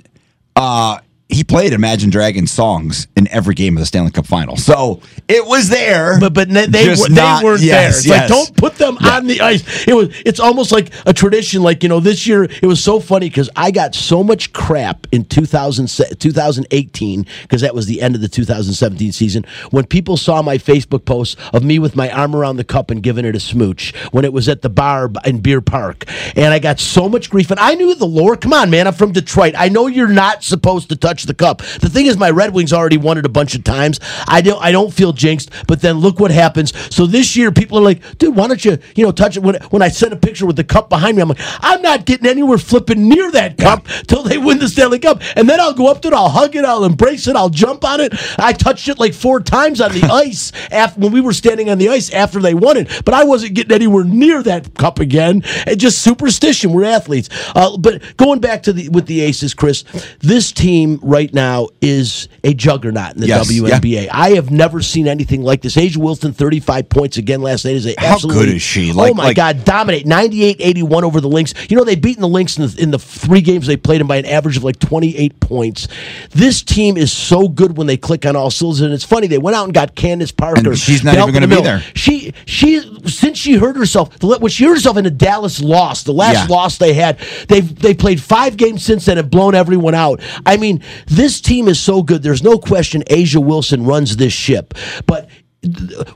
[0.56, 5.00] uh, he played Imagine Dragons songs in every game of the Stanley Cup Final, so
[5.26, 6.20] it was there.
[6.20, 7.88] But but they they, were, they not- weren't yes, there.
[7.88, 8.20] It's yes.
[8.20, 9.88] like don't put them on the ice.
[9.88, 11.62] It was it's almost like a tradition.
[11.62, 15.06] Like you know, this year it was so funny because I got so much crap
[15.12, 20.42] in 2000, 2018 because that was the end of the 2017 season when people saw
[20.42, 23.40] my Facebook posts of me with my arm around the cup and giving it a
[23.40, 26.04] smooch when it was at the bar in Beer Park,
[26.36, 27.50] and I got so much grief.
[27.50, 28.36] And I knew the lore.
[28.36, 29.54] Come on, man, I'm from Detroit.
[29.56, 31.58] I know you're not supposed to touch the cup.
[31.58, 34.00] The thing is, my Red Wings already won it a bunch of times.
[34.26, 35.50] I don't I don't feel jinxed.
[35.68, 36.72] But then look what happens.
[36.94, 39.42] So this year, people are like, dude, why don't you you know touch it?
[39.42, 42.04] When when I sent a picture with the cup behind me, I'm like, I'm not
[42.04, 45.74] getting anywhere flipping near that cup till they win the Stanley Cup, and then I'll
[45.74, 48.12] go up to it, I'll hug it, I'll embrace it, I'll jump on it.
[48.38, 51.78] I touched it like four times on the ice after when we were standing on
[51.78, 55.42] the ice after they won it, but I wasn't getting anywhere near that cup again.
[55.66, 56.72] And just superstition.
[56.72, 57.28] We're athletes.
[57.54, 59.84] Uh, but going back to the with the Aces, Chris,
[60.20, 64.08] this team right now is a juggernaut in the Yes, WNBA.
[64.10, 65.76] I have never seen anything like this.
[65.76, 67.74] A'ja Wilson, 35 points again last night.
[67.76, 68.90] Is a How good is she?
[68.92, 71.54] oh my like- God, dominate 98-81 over the Lynx.
[71.68, 74.06] You know they've beaten the Lynx in the, in the three games they played them
[74.08, 75.88] by an average of like 28 points.
[76.30, 78.80] This team is so good when they click on all cylinders.
[78.82, 80.70] And it's funny they went out and got Candace Parker.
[80.70, 81.80] And she's not even gonna be there.
[81.94, 86.12] She she since she hurt herself, when she hurt herself in a Dallas loss, the
[86.12, 86.54] last Yeah.
[86.56, 90.20] loss they had, they've they played five games since then and blown everyone out.
[90.46, 92.22] I mean, this team is so good.
[92.22, 94.74] There's no question A'ja Wilson runs this ship,
[95.06, 95.28] but.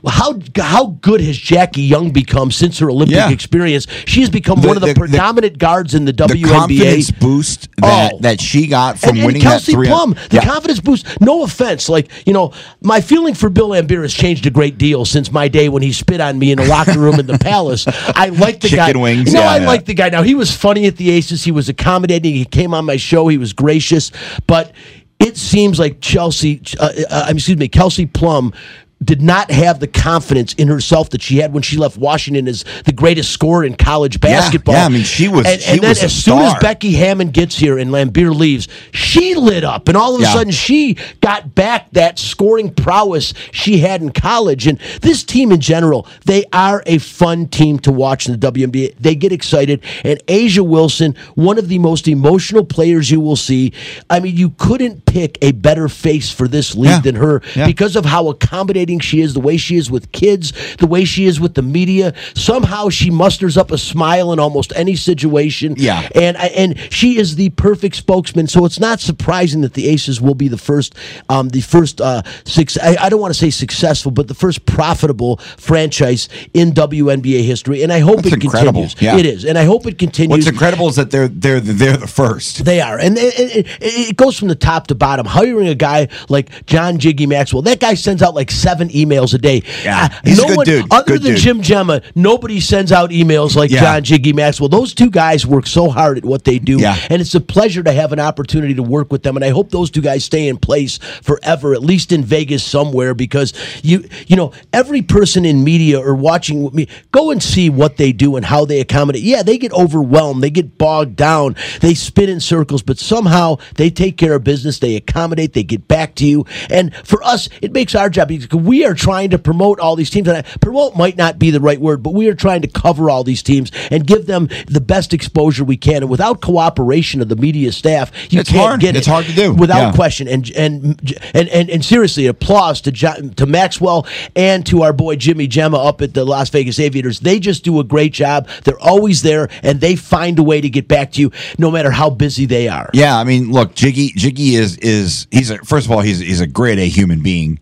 [0.07, 3.29] How how good has Jackie Young become since her Olympic Yeah.
[3.29, 3.87] experience?
[4.05, 6.49] She has become The- one of the, the- the- predominant guards in the the WNBA.
[6.49, 8.19] confidence boost that, Oh.
[8.21, 10.45] that she got from and, and winning Kelsey that three Plum, the Yeah.
[10.45, 11.05] confidence boost.
[11.21, 15.05] No offense, like you know, my feeling for Bill Laimbeer has changed a great deal
[15.05, 17.85] since my day when he spit on me in the locker room in the Palace.
[18.15, 18.87] I like the guy.
[18.87, 20.09] Chicken wings, No, yeah, I like the guy.
[20.09, 21.43] Now he was funny at the Aces.
[21.43, 22.33] He was accommodating.
[22.33, 23.27] He came on my show.
[23.27, 24.11] He was gracious,
[24.47, 24.71] but
[25.19, 28.53] it seems like Chelsea, uh, uh, excuse me, Kelsey Plum.
[29.01, 32.65] Did not have the confidence in herself that she had when she left Washington as
[32.83, 34.75] the greatest scorer in college basketball.
[34.75, 36.53] yeah, I mean, she was- And, she and then was a as soon as.
[36.59, 40.33] Becky Hammon gets here and Laimbeer leaves, she lit up, and all of a Yeah.
[40.33, 44.67] sudden she got back that scoring prowess she had in college.
[44.67, 48.95] And this team in general, they are a fun team to watch in the WNBA.
[48.99, 53.71] They get excited, and A'ja Wilson, one of the most emotional players you will see.
[54.09, 56.99] I mean, you couldn't pick a better face for this league Yeah.
[56.99, 57.65] than her Yeah.
[57.65, 61.25] because of how accommodating she is, the way she is with kids, the way she
[61.25, 62.15] is with the media.
[62.33, 65.75] Somehow she musters up a smile in almost any situation.
[65.77, 66.09] Yeah.
[66.15, 68.47] And and she is the perfect spokesman.
[68.47, 70.95] So it's not surprising that the Aces will be the first,
[71.27, 72.77] um, the first uh, six.
[72.79, 77.83] I, I don't want to say successful, but the first profitable franchise in WNBA history.
[77.83, 78.83] And I hope That's it incredible.
[78.83, 79.01] continues.
[79.01, 79.17] Yeah.
[79.17, 80.29] It is, and I hope it continues.
[80.45, 82.63] What's incredible is that they're they're they're the first.
[82.63, 85.25] They are, and it, it, it- it goes from the top to bottom.
[85.25, 89.37] Hiring a guy like John Jiggy Maxwell, that guy sends out like seven emails a
[89.37, 89.61] day.
[89.83, 90.85] Yeah, Uh, he's a no good one, dude.
[90.91, 91.41] Other Good than dude.
[91.41, 93.81] Jim Gemma, nobody sends out emails like Yeah.
[93.81, 94.69] John Jiggy Maxwell.
[94.69, 96.95] Those two guys work so hard at what they do, Yeah.
[97.09, 99.35] and it's a pleasure to have an opportunity to work with them.
[99.35, 103.13] And I hope those two guys stay in place forever, at least in Vegas somewhere,
[103.13, 103.51] because
[103.83, 107.97] you you know every person in media or watching with me go and see what
[107.97, 109.23] they do and how they accommodate.
[109.23, 113.89] Yeah, they get overwhelmed, they get bogged down, they spin in circles, but somehow they
[113.89, 114.79] take care of business.
[114.79, 118.47] They accommodate, they get back to you, and for us, it makes our job because
[118.69, 120.27] we are trying to promote all these teams.
[120.27, 123.09] And I, promote might not be the right word, but we are trying to cover
[123.09, 126.03] all these teams and give them the best exposure we can.
[126.03, 128.79] And without cooperation of the media staff, you It's can't hard.
[128.79, 128.99] get it.
[128.99, 129.53] It's hard to do.
[129.53, 129.91] without Yeah.
[129.93, 130.27] question.
[130.27, 134.05] And and and and, and seriously, applause to John, to Maxwell
[134.35, 137.19] and to our boy Jimmy Gemma up at the Las Vegas Aviators.
[137.21, 138.47] They just do a great job.
[138.65, 141.91] They're always there, and they find a way to get back to you, no matter
[141.91, 142.89] how busy they are.
[142.93, 146.41] Yeah, I mean, look, Jiggy Jiggy is is he's a first of all he's he's
[146.41, 147.59] a great A human being.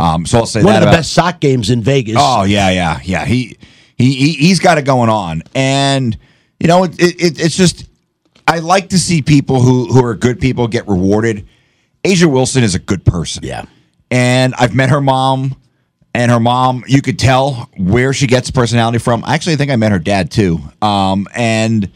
[0.00, 2.16] Um, so I'll say One that of the about, best sock games in Vegas.
[2.18, 3.24] Oh yeah, yeah, yeah.
[3.24, 3.56] He
[3.96, 6.16] he, he he's got it going on, and
[6.58, 7.86] you know it, it, it it's just
[8.46, 11.46] I like to see people who who are good people get rewarded.
[12.04, 13.42] A'ja Wilson is a good person.
[13.44, 13.64] Yeah.
[14.10, 15.54] and I've met her mom,
[16.14, 19.22] and her mom you could tell where she gets personality from.
[19.26, 20.60] I Actually, I think I met her dad too.
[20.80, 21.90] Um, and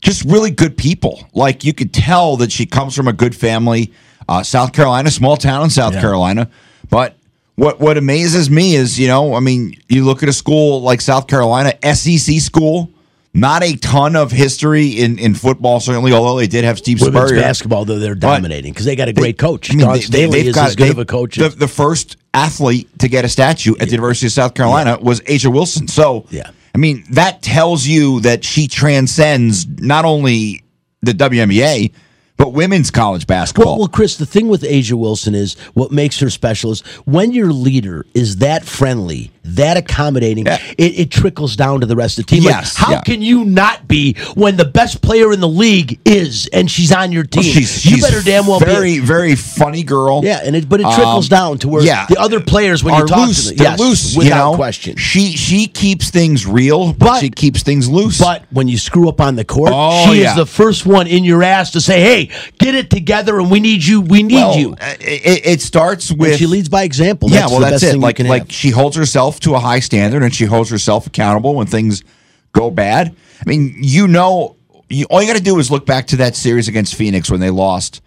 [0.00, 1.24] just really good people.
[1.34, 3.92] Like you could tell that she comes from a good family.
[4.28, 6.00] Uh, South Carolina, small town in South Yeah.
[6.00, 6.50] Carolina,
[6.90, 7.14] but.
[7.58, 11.00] What what amazes me is, you know, I mean, you look at a school like
[11.00, 12.88] South Carolina, SEC school,
[13.34, 17.30] not a ton of history in, in football, certainly, although they did have Steve Women's
[17.30, 17.42] Spurrier.
[17.42, 19.72] basketball, though, they're dominating because they got a great coach.
[19.72, 21.34] I mean, Dawn they- is got- as good of a coach.
[21.34, 25.20] The, the first athlete to get a statue at the University of South Carolina was
[25.22, 25.88] A'ja Wilson.
[25.88, 26.50] So, Yeah.
[26.76, 30.62] I mean, that tells you that she transcends not only
[31.02, 31.90] the WNBA,
[32.38, 33.74] but women's college basketball.
[33.74, 37.32] Well, well, Chris, the thing with A'ja Wilson is what makes her special is when
[37.32, 40.58] your leader is that friendly, that accommodating, Yeah.
[40.78, 42.44] it, it trickles down to the rest of the team.
[42.44, 43.00] Like, Yes, how yeah.
[43.02, 47.12] can you not be when the best player in the league is and she's on
[47.12, 47.42] your team?
[47.42, 48.98] Well, she's, you she's better damn well very, be.
[49.00, 50.20] very funny girl.
[50.24, 52.94] Yeah, and it, but it trickles Um, down to where yeah, the other players when
[52.94, 53.48] are you talk loose.
[53.48, 54.56] to them, yes, loose, without you know?
[54.56, 54.96] question.
[54.96, 58.18] She she keeps things real, but, But- she keeps things loose.
[58.20, 61.24] But when you screw up on the court, Oh, she is the first one in
[61.24, 62.27] your ass to say, "Hey,
[62.58, 64.00] get it together, and we need you.
[64.00, 67.28] We need well, you." it, it starts And with she leads by example.
[67.30, 67.98] yeah, That's well, that's it.
[67.98, 68.52] Like, like have.
[68.52, 72.02] she holds herself to a high standard, and she holds herself accountable when things
[72.52, 73.14] go bad.
[73.40, 74.56] I mean, you know,
[74.88, 77.40] you, all you got to do is look back to that series against Phoenix when
[77.40, 78.00] they lost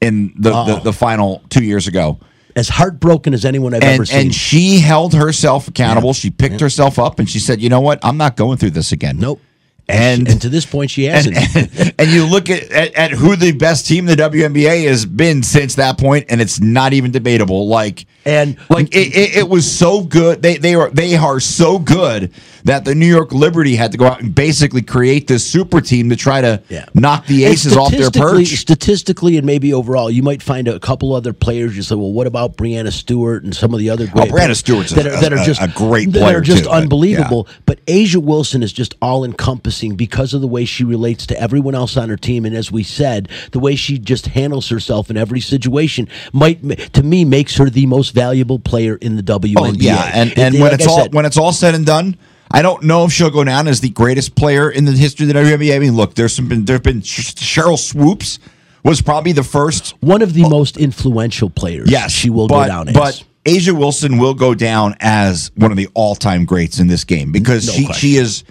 [0.00, 0.64] in the, Oh.
[0.64, 0.84] the, uh-huh.
[0.84, 2.18] the final two years ago.
[2.56, 4.20] as heartbroken as anyone I've ever seen.
[4.20, 6.12] and she held herself accountable.
[6.12, 7.98] She picked herself up and she said, "You know what?
[8.04, 9.40] I'm not going through this again." nope.
[9.88, 11.72] And and to this point, she and, hasn't.
[11.78, 15.06] and, and you look at, at, at who the best team in the WNBA has
[15.06, 17.68] been since that point, and it's not even debatable.
[17.68, 20.42] Like And- like it, it, it was so good.
[20.42, 22.30] They they are they are so good
[22.64, 26.10] that the New York Liberty had to go out and basically create this super team
[26.10, 26.84] to try to Yeah.
[26.92, 28.58] knock the aces off their statistically- perch.
[28.58, 31.76] Statistically, and maybe overall, you might find a couple other players.
[31.76, 34.56] You say, "Well, what about Breanna Stewart and some of the other oh, great Breanna
[34.56, 36.24] Stewart's that a- are, that are just a great player.
[36.26, 40.40] that are just too, but, unbelievable." But A'ja Wilson is just all encompassing because of
[40.42, 43.58] the way she relates to everyone else on her team, and as we said, the
[43.60, 48.14] way she just handles herself in every situation might, to me, makes her the most
[48.18, 49.54] valuable player in the WNBA.
[49.58, 51.86] Oh yeah, and and Like when I it's all said, when it's all said and
[51.86, 52.16] done,
[52.50, 55.34] I don't know if she'll go down as the greatest player in the history of
[55.34, 55.76] the WNBA.
[55.76, 58.38] I mean, look, there's some been there've been Sheryl Swoopes
[58.82, 59.94] was probably the first.
[60.00, 60.48] one of the oh.
[60.48, 61.90] most influential players.
[61.90, 62.94] Yes, she will but, go down as.
[62.94, 67.32] But A'ja Wilson will go down as one of the all-time greats in this game
[67.32, 68.00] because No she question.
[68.00, 68.44] she is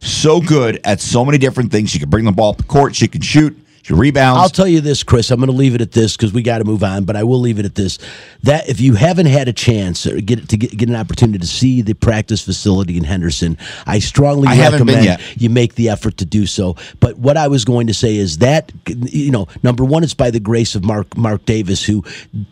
[0.00, 1.90] so good at so many different things.
[1.90, 2.94] She can bring the ball up the court.
[2.94, 3.56] She can shoot.
[3.90, 4.40] Rebounds.
[4.42, 5.30] I'll tell you this, Chris.
[5.30, 7.04] I'm going to leave it at this because we got to move on.
[7.04, 7.98] But I will leave it at this:
[8.42, 11.46] that if you haven't had a chance or get to get, get an opportunity to
[11.46, 16.24] see the practice facility in Henderson, I strongly I recommend you make the effort to
[16.24, 16.76] do so.
[17.00, 20.30] But what I was going to say is that you know, number one, it's by
[20.30, 22.04] the grace of Mark Mark Davis who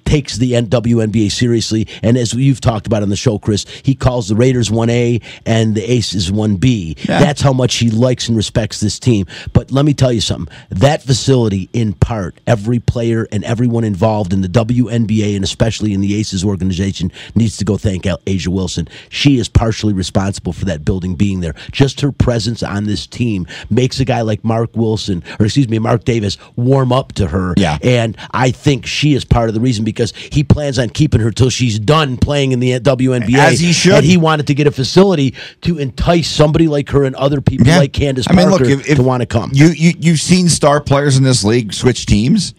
[0.05, 4.29] takes the WNBA seriously, and as you've talked about on the show, Chris, he calls
[4.29, 6.97] the Raiders one A and the Aces one B.
[6.99, 7.21] Yeah.
[7.21, 9.27] That's how much he likes and respects this team.
[9.53, 14.33] But let me tell you something: that facility, in part, every player and everyone involved
[14.33, 18.89] in the WNBA and especially in the Aces organization needs to go thank A'ja Wilson.
[19.09, 21.55] She is partially responsible for that building being there.
[21.71, 25.79] Just her presence on this team makes a guy like Mark Wilson, or excuse me,
[25.79, 27.55] Mark Davis, warm up to her.
[27.57, 27.79] Yeah.
[27.83, 31.31] And I think she is part of the reason because he plans on keeping her
[31.31, 33.39] till she's done playing in the WNBA.
[33.39, 33.95] As he should.
[33.95, 37.67] And he wanted to get a facility to entice somebody like her and other people
[37.67, 37.79] Yeah.
[37.79, 39.51] like Candace I mean, Parker look, if, if to want to come.
[39.55, 42.55] You you you've seen star players in this league switch teams.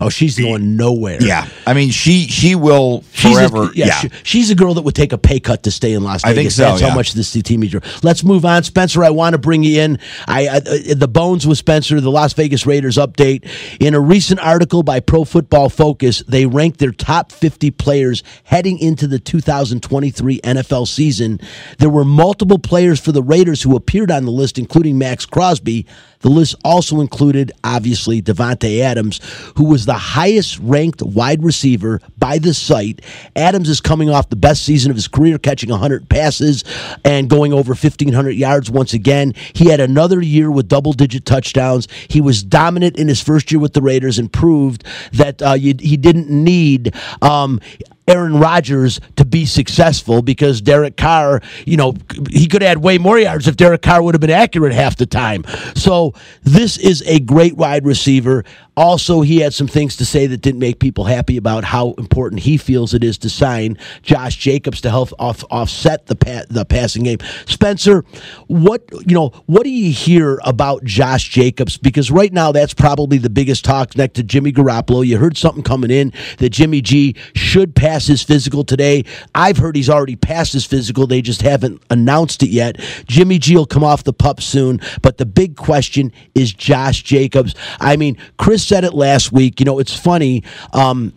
[0.00, 1.18] oh, she's going nowhere.
[1.20, 3.64] Yeah, I mean she she will She's forever.
[3.70, 5.92] A, yeah, yeah, she- she's a girl that would take a pay cut to stay
[5.92, 6.32] in Las Vegas.
[6.32, 6.88] I think so, That's yeah.
[6.88, 7.72] how much this team is.
[8.02, 9.04] Let's move on, Spencer.
[9.04, 10.00] I want to bring you in.
[10.26, 13.48] I, I uh, the bones with Spencer, the Las Vegas Raiders update.
[13.78, 18.78] In a recent article by Pro Football Focus, they ranked their top 50 players heading
[18.80, 21.38] into the 2023 NFL season.
[21.78, 25.86] There were multiple players for the Raiders who appeared on the list, including Maxx Crosby.
[26.22, 29.20] The list also included, obviously, Davante Adams,
[29.56, 33.02] who was the highest ranked wide receiver by the site.
[33.36, 36.64] Adams is coming off the best season of his career, catching 100 passes
[37.04, 39.34] and going over 1,500 yards once again.
[39.52, 41.88] He had another year with double digit touchdowns.
[42.08, 45.74] He was dominant in his first year with the Raiders and proved that uh, you,
[45.78, 46.94] he didn't need.
[47.20, 47.60] Um,
[48.08, 51.94] Aaron Rodgers to be successful because Derek Carr, you know,
[52.30, 55.06] he could add way more yards if Derek Carr would have been accurate half the
[55.06, 55.44] time.
[55.74, 58.44] So this is a great wide receiver.
[58.76, 62.40] Also, he had some things to say that didn't make people happy about how important
[62.40, 66.64] he feels it is to sign Josh Jacobs to help off, offset the pa- the
[66.64, 67.18] passing game.
[67.44, 68.02] Spencer,
[68.46, 71.76] what you know, what do you hear about Josh Jacobs?
[71.76, 75.06] Because right now that's probably the biggest talk next to Jimmy Garoppolo.
[75.06, 79.04] You heard something coming in that Jimmy G should pass his physical today.
[79.34, 81.06] I've heard he's already passed his physical.
[81.06, 82.80] They just haven't announced it yet.
[83.06, 87.54] Jimmy G will come off the pup soon, but the big question is Josh Jacobs.
[87.78, 89.60] I mean, Chris said it last week.
[89.60, 90.42] You know, it's funny.
[90.72, 91.12] Um,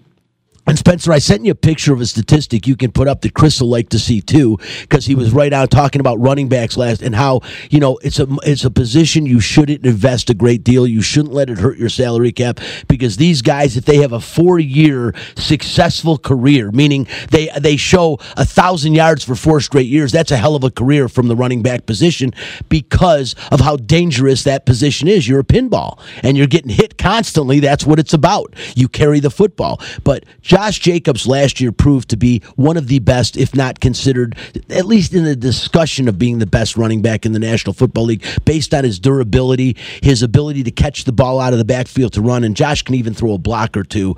[0.67, 3.35] And Spencer, I sent you a picture of a statistic you can put up that
[3.35, 6.75] Chris will like to see too, because he was right out talking about running backs
[6.75, 10.63] last and how you know it's a it's a position you shouldn't invest a great
[10.63, 10.87] deal.
[10.87, 14.19] You shouldn't let it hurt your salary cap because these guys, if they have a
[14.19, 20.11] four year successful career, meaning they they show a thousand yards for four straight years,
[20.11, 22.31] that's a hell of a career from the running back position
[22.69, 25.27] because of how dangerous that position is.
[25.27, 27.59] You're a pinball and you're getting hit constantly.
[27.59, 28.55] That's what it's about.
[28.75, 30.23] You carry the football, but.
[30.55, 34.37] Josh Jacobs last year proved to be one of the best, if not considered,
[34.69, 38.05] at least in the discussion of being the best running back in the National Football
[38.05, 42.13] League, based on his durability, his ability to catch the ball out of the backfield
[42.13, 44.15] to run, and Josh can even throw a block or two.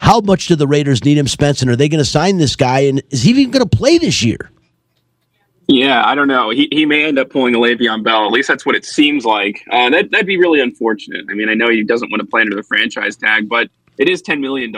[0.00, 1.70] How much do the Raiders need him, Spencer?
[1.70, 2.80] Are they going to sign this guy?
[2.80, 4.50] And is he even going to play this year?
[5.68, 6.50] Yeah, I don't know.
[6.50, 8.26] He, he may end up pulling a Le'Veon Bell.
[8.26, 9.62] At least that's what it seems like.
[9.70, 11.26] Uh, that, that'd be really unfortunate.
[11.30, 13.68] I mean, I know he doesn't want to play under the franchise tag, but
[13.98, 14.72] it is $10 million.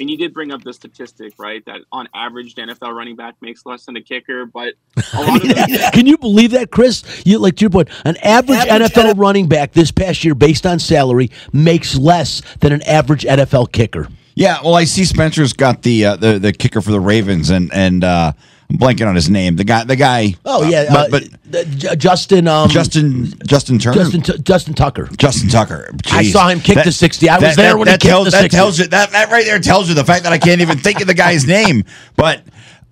[0.00, 1.64] And you did bring up the statistic, right?
[1.66, 4.46] That on average, the NFL running back makes less than a kicker.
[4.46, 4.74] But
[5.12, 5.90] a lot of yeah.
[5.90, 7.04] can you believe that, Chris?
[7.26, 10.34] You like to your point, an average, average NFL, NFL running back this past year,
[10.34, 14.08] based on salary, makes less than an average NFL kicker.
[14.34, 17.70] Yeah, well, I see Spencer's got the uh, the the kicker for the Ravens, and
[17.74, 18.32] and uh,
[18.70, 19.56] I'm blanking on his name.
[19.56, 20.34] The guy, the guy.
[20.44, 25.48] Oh yeah, uh, but, but Justin, um, Justin, Justin Turner, Justin, T- Justin Tucker, Justin
[25.48, 25.90] Tucker.
[26.04, 26.12] Jeez.
[26.12, 27.28] I saw him kick that, the sixty.
[27.28, 29.30] I was that, there when that, he kicked tells, the that Tells you that that
[29.30, 31.84] right there tells you the fact that I can't even think of the guy's name.
[32.14, 32.42] But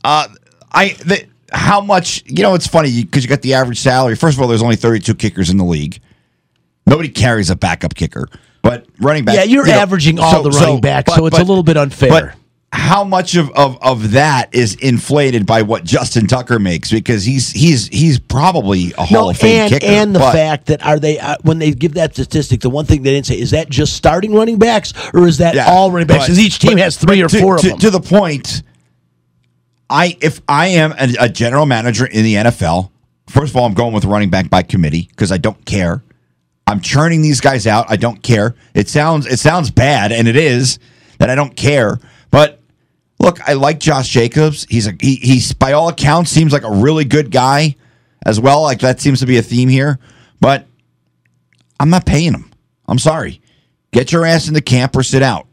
[0.03, 0.29] uh,
[0.73, 2.55] I the, how much you know?
[2.55, 4.17] It's funny because you got the average salary.
[4.17, 6.01] First of all, there's only 32 kickers in the league.
[6.87, 8.29] Nobody carries a backup kicker.
[8.63, 11.17] But running back, yeah, you're you know, averaging all so, the running so, backs, but,
[11.17, 12.35] so it's but, a little bit unfair.
[12.71, 17.25] But how much of, of, of that is inflated by what Justin Tucker makes because
[17.25, 19.87] he's he's he's probably a Hall no, of Fame and, kicker.
[19.87, 23.03] And the fact that are they uh, when they give that statistic, the one thing
[23.03, 26.07] they didn't say is that just starting running backs or is that yeah, all running
[26.07, 26.25] backs?
[26.25, 27.79] Because each team has three or to, four to, them.
[27.79, 28.63] To the point,
[29.91, 32.91] I if I am a, a general manager in the NFL,
[33.29, 36.03] first of all, I'm going with running back by committee because I don't care.
[36.67, 37.87] I'm churning these guys out.
[37.89, 38.55] I don't care.
[38.75, 40.79] It sounds it sounds bad, and it is
[41.19, 41.99] that I don't care.
[42.31, 42.58] But
[43.19, 44.67] look, I like Josh Jacobs.
[44.69, 47.77] He's a he, he's by all accounts seems like a really good guy
[48.25, 48.63] as well.
[48.63, 49.99] Like that seems to be a theme here.
[50.41, 50.67] But
[51.81, 52.51] I'm not paying him.
[52.87, 53.41] I'm sorry.
[53.93, 55.47] Get your ass in the camp or sit out.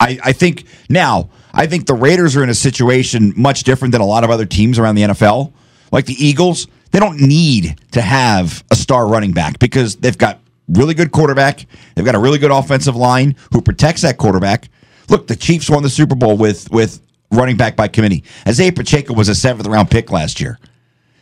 [0.00, 4.00] I, I think now I think the Raiders are in a situation much different than
[4.00, 5.52] a lot of other teams around the NFL.
[5.92, 10.40] Like the Eagles, they don't need to have a star running back because they've got
[10.68, 11.66] really good quarterback.
[11.94, 14.68] They've got a really good offensive line who protects that quarterback.
[15.08, 17.00] Look, the Chiefs won the Super Bowl with with
[17.30, 18.24] running back by committee.
[18.46, 20.58] Isaiah Pacheco was a seventh round pick last year.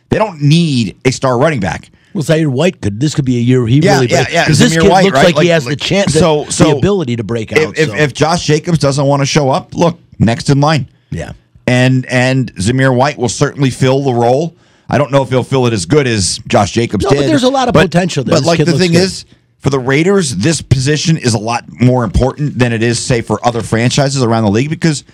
[0.08, 1.90] They don't need a star running back.
[2.14, 3.00] Well, Zamir White could.
[3.00, 4.08] This could be a year he yeah, really.
[4.08, 4.44] Yeah, yeah.
[4.44, 5.24] Because this kid White, looks right?
[5.24, 7.58] like, like, he has like, the chance, so, the, so the ability to break out.
[7.58, 7.94] If, if, so.
[7.94, 10.88] if Josh Jacobs doesn't want to show up, look next in line.
[11.10, 11.32] Yeah,
[11.66, 14.54] and and Zamir White will certainly fill the role.
[14.90, 17.20] I don't know if he'll fill it as good as Josh Jacobs no, did.
[17.20, 18.34] But there's a lot of but, potential there.
[18.34, 19.02] But this like the thing good.
[19.04, 19.24] is,
[19.62, 23.44] for the Raiders, this position is a lot more important than it is, say, for
[23.46, 25.04] other franchises around the league because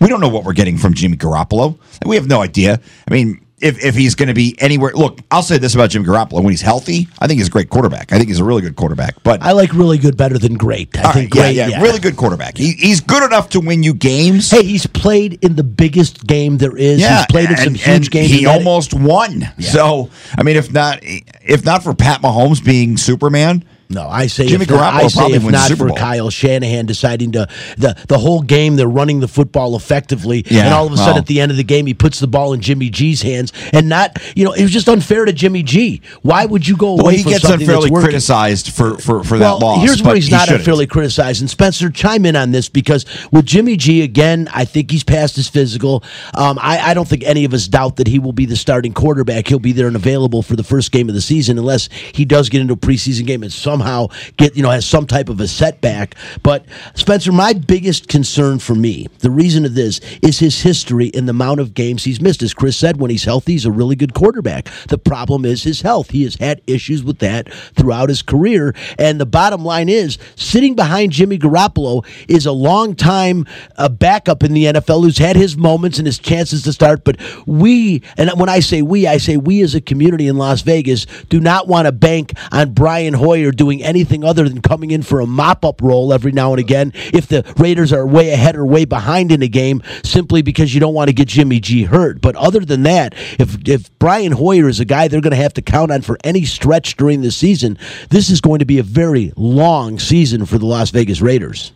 [0.00, 1.78] we don't know what we're getting from Jimmy Garoppolo.
[2.06, 2.80] We have no idea.
[3.06, 4.92] I mean, if, if he's going to be anywhere.
[4.94, 7.68] Look, I'll say this about Jimmy Garoppolo: when he's healthy, I think he's a great
[7.68, 8.10] quarterback.
[8.10, 9.22] I think he's a really good quarterback.
[9.22, 10.96] But I like really good better than great.
[10.98, 12.56] I think right, great, yeah, yeah, yeah, really good quarterback.
[12.56, 14.50] He, he's good enough to win you games.
[14.50, 17.00] Hey, he's played in the biggest game there is.
[17.00, 18.30] Yeah, he's played in and, some huge games.
[18.30, 19.40] He almost won.
[19.40, 19.70] Yeah.
[19.70, 23.64] So I mean, if not, if not for Pat Mahomes being Superman.
[23.90, 25.90] No, I say Jimmy if not, I say if not for.
[25.90, 30.74] Kyle Shanahan deciding to the the whole game they're running the football effectively, Yeah, and
[30.74, 31.18] all of a sudden well.
[31.18, 33.88] at the end of the game he puts the ball in Jimmy G's hands, and
[33.88, 36.02] not you know it was just unfair to Jimmy G.
[36.22, 37.02] Why would you go away?
[37.02, 39.82] Well, he gets unfairly criticized for for, for well, that loss.
[39.82, 40.60] Here's where he's he not shouldn't.
[40.60, 41.40] unfairly criticized.
[41.40, 45.34] And Spencer, chime in on this because with Jimmy G again, I think he's past
[45.34, 46.04] his physical.
[46.34, 48.92] Um, I, I don't think any of us doubt that he will be the starting
[48.92, 49.48] quarterback.
[49.48, 52.48] He'll be there and available for the first game of the season, unless he does
[52.48, 55.48] get into a preseason game and somehow get you know has some type of a
[55.48, 56.14] setback.
[56.42, 61.26] But Spencer, my biggest concern for me, the reason of this is his history and
[61.26, 62.42] the amount of games he's missed.
[62.42, 64.68] As Chris said, when he's healthy, he's a really good quarterback.
[64.88, 66.10] The problem is his health.
[66.10, 68.74] He has had issues with that throughout his career.
[68.98, 73.46] And the bottom line is, sitting behind Jimmy Garoppolo is a long time
[73.90, 77.04] backup in the NFL who's had his moments and his chances to start.
[77.04, 77.16] But
[77.46, 81.06] we, and when I say we, I say we as a community in Las Vegas
[81.28, 85.20] do not want to bank on Brian Hoyer doing anything other than coming in for
[85.20, 88.66] a mop up role every now and again if the Raiders are way ahead or
[88.66, 92.20] way behind in a game simply because you don't want to get Jimmy G hurt.
[92.20, 95.54] But other than that, if if Brian Hoyer is a guy they're going to have
[95.54, 97.78] to count on for any stretch during the season,
[98.10, 101.72] this is going to be a very long season for the Las Vegas Raiders.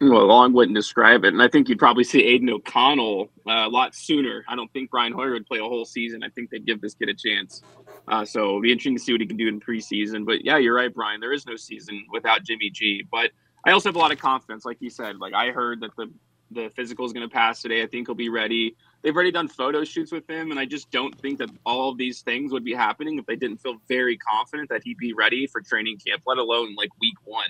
[0.00, 3.68] Well, Long wouldn't describe it, and I think you'd probably see Aidan O'Connell uh, a
[3.68, 4.44] lot sooner.
[4.48, 6.22] I don't think Brian Hoyer would play a whole season.
[6.22, 7.62] I think they'd give this kid a chance.
[8.08, 10.26] Uh, so it'll be interesting to see what he can do in preseason.
[10.26, 11.20] But yeah, you're right, Brian.
[11.20, 13.04] There is no season without Jimmy G.
[13.10, 13.30] But
[13.66, 15.16] I also have a lot of confidence, like you said.
[15.18, 16.12] Like I heard that the
[16.50, 17.82] the physical is going to pass today.
[17.82, 18.76] I think he'll be ready.
[19.02, 21.98] They've already done photo shoots with him, and I just don't think that all of
[21.98, 25.46] these things would be happening if they didn't feel very confident that he'd be ready
[25.46, 27.48] for training camp, let alone like week one.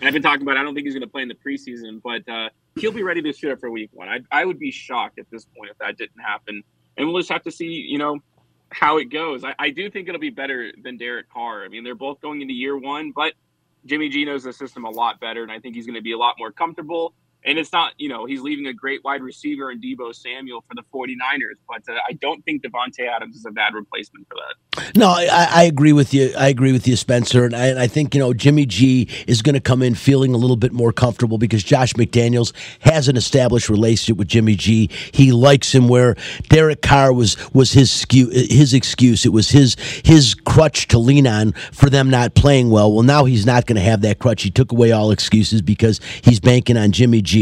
[0.00, 0.56] And I've been talking about.
[0.56, 3.20] I don't think he's going to play in the preseason, but uh, he'll be ready
[3.22, 4.08] to shoot up for week one.
[4.08, 6.62] I, I would be shocked at this point if that didn't happen,
[6.96, 7.66] and we'll just have to see.
[7.66, 8.18] You know
[8.70, 9.44] how it goes.
[9.44, 11.64] I, I do think it'll be better than Derek Carr.
[11.64, 13.32] I mean, they're both going into year one, but
[13.86, 16.12] Jimmy G knows the system a lot better, and I think he's going to be
[16.12, 17.14] a lot more comfortable.
[17.44, 20.74] And it's not, you know, he's leaving a great wide receiver in Deebo Samuel for
[20.74, 24.96] the 49ers, but uh, I don't think Davante Adams is a bad replacement for that.
[24.96, 26.32] No, I, I agree with you.
[26.36, 27.44] I agree with you, Spencer.
[27.44, 30.34] And I, and I think, you know, Jimmy G is going to come in feeling
[30.34, 34.90] a little bit more comfortable because Josh McDaniels has an established relationship with Jimmy G.
[35.12, 36.16] He likes him where
[36.48, 39.24] Derek Carr was was his his excuse.
[39.24, 42.92] It was his his crutch to lean on for them not playing well.
[42.92, 44.42] Well, now he's not going to have that crutch.
[44.42, 47.37] He took away all excuses because he's banking on Jimmy G.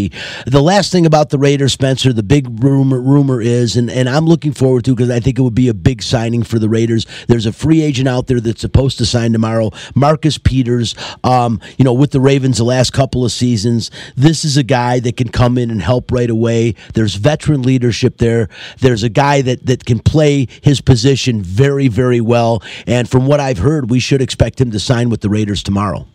[0.46, 4.26] The last thing about the Raiders, Spencer, the big rumor rumor is, and, and I'm
[4.26, 7.06] looking forward to because I think it would be a big signing for the Raiders.
[7.28, 10.94] There's a free agent out there that's supposed to sign tomorrow, Marcus Peters.
[11.24, 15.00] Um, you know, with the Ravens the last couple of seasons, this is a guy
[15.00, 16.74] that can come in and help right away.
[16.94, 18.48] There's veteran leadership there.
[18.78, 22.62] There's a guy that that can play his position very, very well.
[22.86, 26.06] And from what I've heard, we should expect him to sign with the Raiders tomorrow.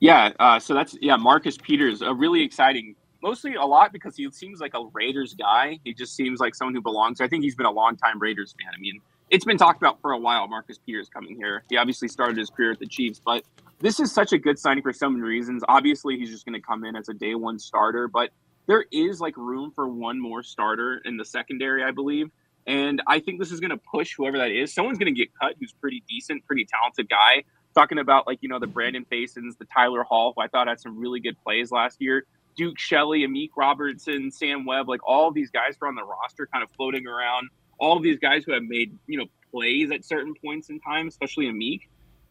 [0.00, 2.94] Yeah, uh, so that's yeah, Marcus Peters, a really exciting.
[3.22, 5.78] Mostly a lot because he seems like a Raiders guy.
[5.84, 7.20] He just seems like someone who belongs.
[7.20, 8.72] I think he's been a long time Raiders fan.
[8.74, 10.46] I mean, it's been talked about for a while.
[10.48, 11.64] Marcus Peters coming here.
[11.70, 13.42] He obviously started his career at the Chiefs, but
[13.80, 15.64] this is such a good signing for so many reasons.
[15.68, 18.30] Obviously, he's just going to come in as a day one starter, but
[18.66, 22.30] there is like room for one more starter in the secondary, I believe.
[22.66, 24.74] And I think this is going to push whoever that is.
[24.74, 27.44] Someone's going to get cut who's pretty decent, pretty talented guy
[27.76, 30.80] talking about like you know the Brandon Facyson, the Tyler Hall, who I thought had
[30.80, 32.26] some really good plays last year.
[32.56, 36.64] Duke Shelley, Amik Robertson, Sam Webb, like all these guys are on the roster, kind
[36.64, 37.50] of floating around.
[37.78, 41.46] All these guys who have made you know plays at certain points in time, especially
[41.46, 41.82] Amik.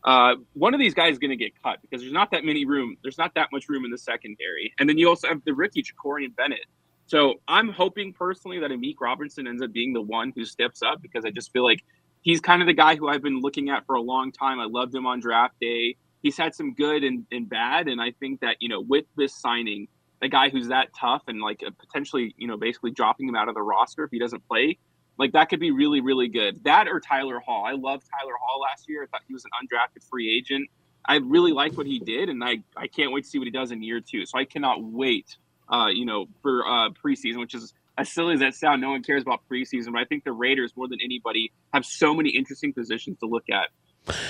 [0.03, 2.65] Uh, one of these guys is going to get cut because there's not that many
[2.65, 2.95] room.
[3.01, 5.83] There's not that much room in the secondary, and then you also have the rookie
[5.83, 6.65] Jakorian Bennett.
[7.07, 11.03] So I'm hoping personally that Amik Robertson ends up being the one who steps up
[11.03, 11.83] because I just feel like
[12.25, 14.59] he's kind of the guy who I've been looking at for a long time.
[14.59, 15.95] I loved him on draft day.
[16.23, 17.87] He's had some good and, and bad.
[17.87, 19.87] And I think that, you know, with this signing,
[20.21, 23.53] a guy who's that tough and like potentially, you know, basically dropping him out of
[23.53, 24.79] the roster if he doesn't play,
[25.19, 26.63] like that could be really, really good.
[26.63, 27.63] That or Tyler Hall.
[27.63, 29.03] I loved Tyler Hall last year.
[29.03, 30.67] I thought he was an undrafted free agent.
[31.05, 33.51] I really like what he did, and I, I can't wait to see what he
[33.51, 34.25] does in year two.
[34.25, 35.37] So I cannot wait,
[35.69, 39.03] uh, you know, for uh, preseason, which is as silly as that sound, no one
[39.03, 42.73] cares about preseason, but I think the Raiders, more than anybody, have so many interesting
[42.73, 43.69] positions to look at.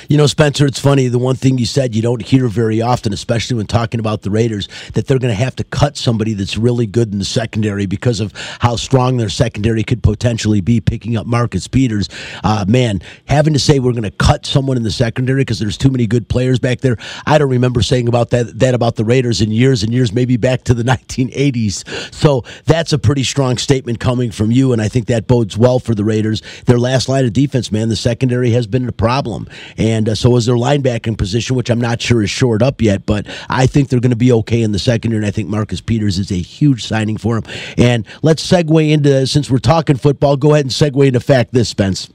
[0.08, 1.08] You know, Spencer, it's funny.
[1.08, 4.32] The one thing you said you don't hear very often, especially when talking about the
[4.32, 7.86] Raiders, that they're going to have to cut somebody that's really good in the secondary
[7.86, 10.80] because of how strong their secondary could potentially be.
[10.80, 12.08] Picking up Marcus Peters,
[12.44, 15.78] uh, man, having to say we're going to cut someone in the secondary because there's
[15.78, 16.98] too many good players back there.
[17.26, 20.38] I don't remember saying about that that about the Raiders in years and years, maybe
[20.38, 22.14] back to the 1980s.
[22.14, 25.80] So that's a pretty strong statement coming from you, and I think that bodes well
[25.80, 26.42] for the Raiders.
[26.66, 29.48] Their last line of defense, man, the secondary has been a problem
[29.78, 33.06] and uh, so is their linebacking position, which I'm not sure is shored up yet.
[33.06, 35.82] But I think they're going to be okay in the secondary, and I think Marcus
[35.82, 37.44] Peters is a huge signing for him.
[37.78, 41.70] And let's segue into since we're talking football, go ahead and segue into fact this,
[41.70, 42.10] Spence.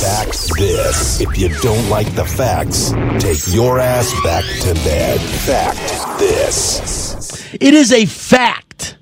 [0.00, 1.20] Fact this.
[1.20, 2.92] If you don't like the facts,
[3.22, 5.20] take your ass back to bed.
[5.20, 7.54] Fact this.
[7.54, 8.96] It is a fact.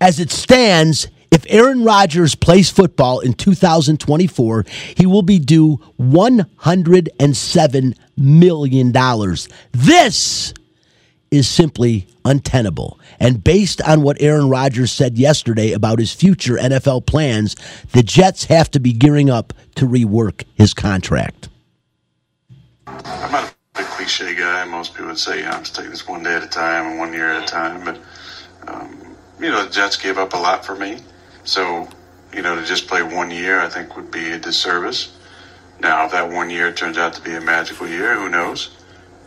[0.00, 4.64] As it stands, if Aaron Rodgers plays football in 2024,
[4.96, 8.92] he will be due $107 million.
[9.72, 10.54] This
[11.32, 13.00] is simply untenable.
[13.18, 17.56] And based on what Aaron Rodgers said yesterday about his future NFL plans,
[17.90, 21.48] the Jets have to be gearing up to rework his contract.
[22.86, 24.64] I'm not a cliche guy.
[24.66, 26.92] Most people would say, you know, I'm just taking this one day at a time
[26.92, 27.84] and one year at a time.
[27.84, 27.98] But,
[28.68, 30.98] um, you know, the Jets gave up a lot for me.
[31.44, 31.88] So,
[32.32, 35.16] you know, to just play one year, I think would be a disservice.
[35.80, 38.76] Now, if that one year turns out to be a magical year, who knows?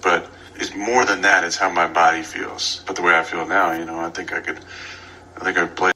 [0.01, 1.43] But it's more than that.
[1.43, 2.83] It's how my body feels.
[2.87, 4.59] But the way I feel now, you know, I think I could,
[5.35, 5.91] I think I'd play.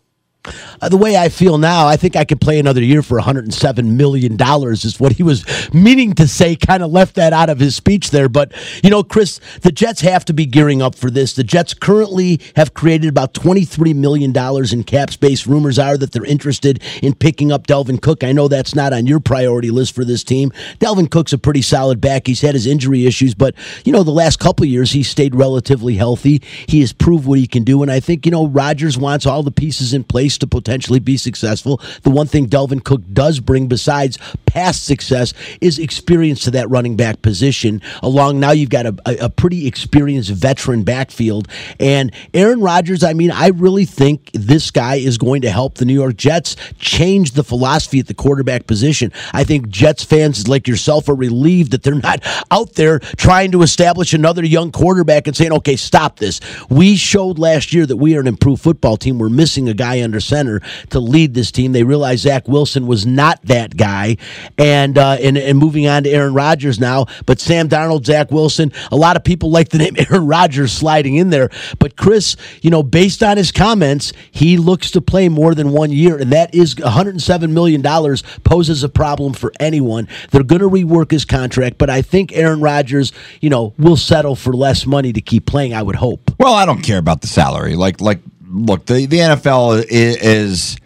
[0.81, 3.97] Uh, the way I feel now, I think I could play another year for 107
[3.97, 4.83] million dollars.
[4.83, 6.55] Is what he was meaning to say.
[6.55, 8.51] Kind of left that out of his speech there, but
[8.83, 11.33] you know, Chris, the Jets have to be gearing up for this.
[11.33, 15.45] The Jets currently have created about 23 million dollars in cap space.
[15.45, 18.23] Rumors are that they're interested in picking up Dalvin Cook.
[18.23, 20.51] I know that's not on your priority list for this team.
[20.79, 22.25] Dalvin Cook's a pretty solid back.
[22.25, 23.53] He's had his injury issues, but
[23.85, 26.41] you know, the last couple years he's stayed relatively healthy.
[26.67, 29.43] He has proved what he can do, and I think you know Rodgers wants all
[29.43, 31.81] the pieces in place to potentially be successful.
[32.03, 34.17] The one thing Dalvin Cook does bring, besides
[34.51, 37.81] past success, is experience to that running back position.
[38.03, 41.47] Along now, you've got a, a, pretty experienced veteran backfield,
[41.79, 43.01] and Aaron Rodgers.
[43.01, 46.57] I mean, I really think this guy is going to help the New York Jets
[46.79, 49.13] change the philosophy at the quarterback position.
[49.31, 52.21] I think Jets fans like yourself are relieved that they're not
[52.51, 57.39] out there trying to establish another young quarterback and saying, "Okay, stop this." We showed
[57.39, 59.17] last year that we are an improved football team.
[59.17, 61.71] We're missing a guy under center to lead this team.
[61.71, 64.17] They realized Zach Wilson was not that guy,
[64.57, 67.05] and uh, and, and moving on to Aaron Rodgers now.
[67.25, 71.15] But Sam Darnold, Zach Wilson, a lot of people like the name Aaron Rodgers sliding
[71.15, 71.49] in there.
[71.79, 75.91] But Chris, you know, based on his comments, he looks to play more than one
[75.91, 80.07] year, and that is 107 million dollars poses a problem for anyone.
[80.31, 84.35] They're going to rework his contract, but I think Aaron Rodgers, you know, will settle
[84.35, 85.73] for less money to keep playing.
[85.73, 86.31] I would hope.
[86.39, 87.75] Well, I don't care about the salary.
[87.75, 90.77] Like, like, look, the the NFL is, is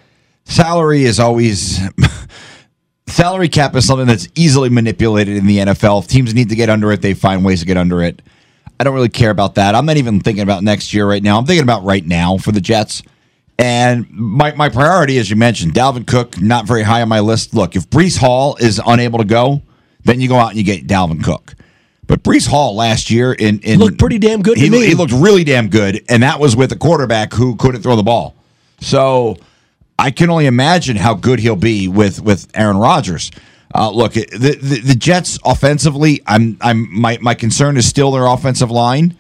[0.45, 1.79] salary is always.
[3.07, 6.03] salary cap is something that's easily manipulated in the NFL.
[6.03, 8.21] If teams need to get under it, they find ways to get under it.
[8.79, 9.73] I don't really care about that.
[9.73, 11.37] I'm not even thinking about next year right now.
[11.37, 13.03] I'm thinking about right now for the Jets.
[13.57, 17.53] And my, my priority, as you mentioned, Dalvin Cook, not very high on my list.
[17.53, 19.61] Look, if Breece Hall is unable to go,
[20.03, 21.55] then you go out and you get Dalvin Cook.
[22.07, 24.57] But Breece Hall last year in, in looked pretty damn good.
[24.57, 24.85] He, to me.
[24.85, 28.03] he looked really damn good, and that was with a quarterback who couldn't throw the
[28.03, 28.35] ball.
[28.79, 29.37] So
[30.05, 33.31] I can only imagine how good he'll be with with Aaron Rodgers.
[33.73, 34.27] Uh, look, the,
[34.61, 39.17] the the Jets offensively, I'm I'm my my concern is still their offensive line.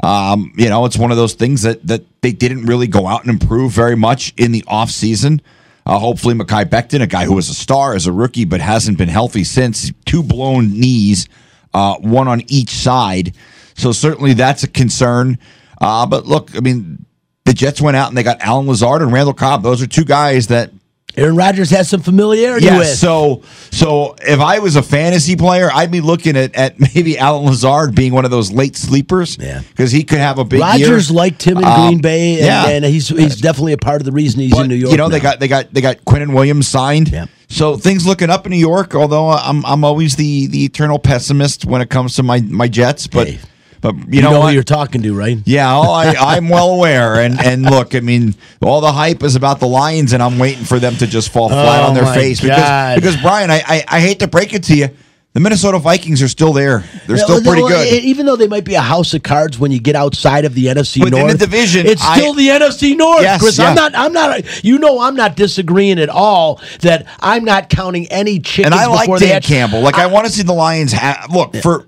[0.00, 3.22] Um, you know, it's one of those things that that they didn't really go out
[3.22, 5.40] and improve very much in the offseason.
[5.84, 8.98] Uh, hopefully, Mekhi Becton, a guy who was a star as a rookie but hasn't
[8.98, 11.28] been healthy since, two blown knees,
[11.74, 13.34] uh, one on each side.
[13.74, 15.40] So certainly that's a concern.
[15.80, 17.04] Uh, but look, I mean,
[17.44, 19.62] the Jets went out and they got Allen Lazard and Randall Cobb.
[19.62, 20.70] Those are two guys that
[21.14, 22.78] Aaron Rodgers has some familiarity Yes.
[22.78, 22.88] with.
[22.98, 27.44] So, so if I was a fantasy player, I'd be looking at, at maybe Allen
[27.44, 29.36] Lazard being one of those late sleepers.
[29.38, 29.60] Yeah.
[29.68, 31.16] because he could have a big Rodgers year.
[31.16, 32.68] liked him in Um, Green Bay, and, yeah.
[32.68, 34.90] and he's he's definitely a part of the reason he's But, in New York.
[34.92, 37.10] You know, they got they got they got Quinnen Williams signed.
[37.10, 37.26] Yeah.
[37.50, 38.94] So things looking up in New York.
[38.94, 43.06] Although I'm I'm always the the eternal pessimist when it comes to my my Jets.
[43.06, 43.40] But Hey.
[43.82, 44.48] But you, you know, know what?
[44.48, 45.36] who you're talking to, right?
[45.44, 47.16] Yeah, oh, I, I'm well aware.
[47.20, 50.64] And and look, I mean, all the hype is about the Lions, and I'm waiting
[50.64, 52.94] for them to just fall flat Oh, on their face God.
[52.94, 54.88] because because Brian, I, I I hate to break it to you,
[55.34, 56.84] the Minnesota Vikings are still there.
[57.06, 58.04] They're still well, pretty no, good.
[58.04, 60.66] Even though they might be a house of cards when you get outside of the
[60.66, 63.58] NFC Within North, the division, it's I- still the NFC North, Yes, Chris.
[63.58, 63.68] yeah.
[63.70, 63.94] I'm not.
[63.94, 64.62] I'm not.
[64.64, 66.60] You know, I'm not disagreeing at all.
[66.80, 68.66] That I'm not counting any chickens.
[68.66, 69.40] and I like before Dan.
[69.40, 69.80] Campbell.
[69.80, 70.92] Like I, want to see the Lions.
[70.92, 71.86] Ha- look for.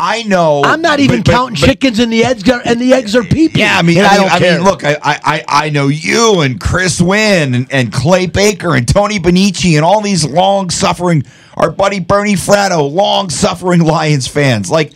[0.00, 0.62] I know.
[0.64, 3.16] I'm not even but- but- counting but- chickens, and the eggs are and the eggs
[3.16, 3.58] are peeping.
[3.60, 6.60] Yeah, I mean, I, I mean, I mean, look, I, I, I know you and
[6.60, 11.24] Chris Wynn and, and Clay Baker and Tony Benici and all these long suffering,
[11.56, 14.70] our buddy Bernie Fratto, long suffering Lions fans.
[14.70, 14.92] Like,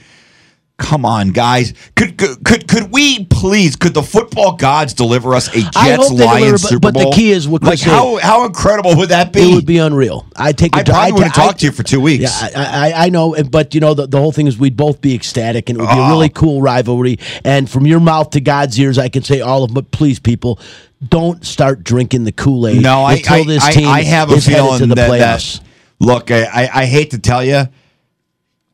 [0.79, 3.77] come on, guys, could could could, could we please?
[3.77, 7.11] Could the football gods deliver us a Jets I Lions deliver, but- Super but the
[7.15, 9.43] key is what like how how incredible would that be?
[9.51, 10.27] It would be unreal.
[10.37, 10.77] I take.
[10.77, 12.23] I probably wouldn't I- talk to you for two weeks.
[12.43, 15.01] Yeah, I, I, I know, but you know the, the whole thing is we'd both
[15.01, 16.11] be ecstatic, and it would be a Oh.
[16.11, 17.19] really cool rivalry.
[17.45, 19.75] And from your mouth to God's ears, I can say all of them.
[19.75, 20.59] But please, people,
[21.07, 22.83] don't start drinking the Kool Aid.
[22.83, 25.59] No, I, until I, this I- team I have a feeling that, playoffs.
[25.59, 25.65] that-
[26.01, 27.65] look, I, I, I hate to tell you,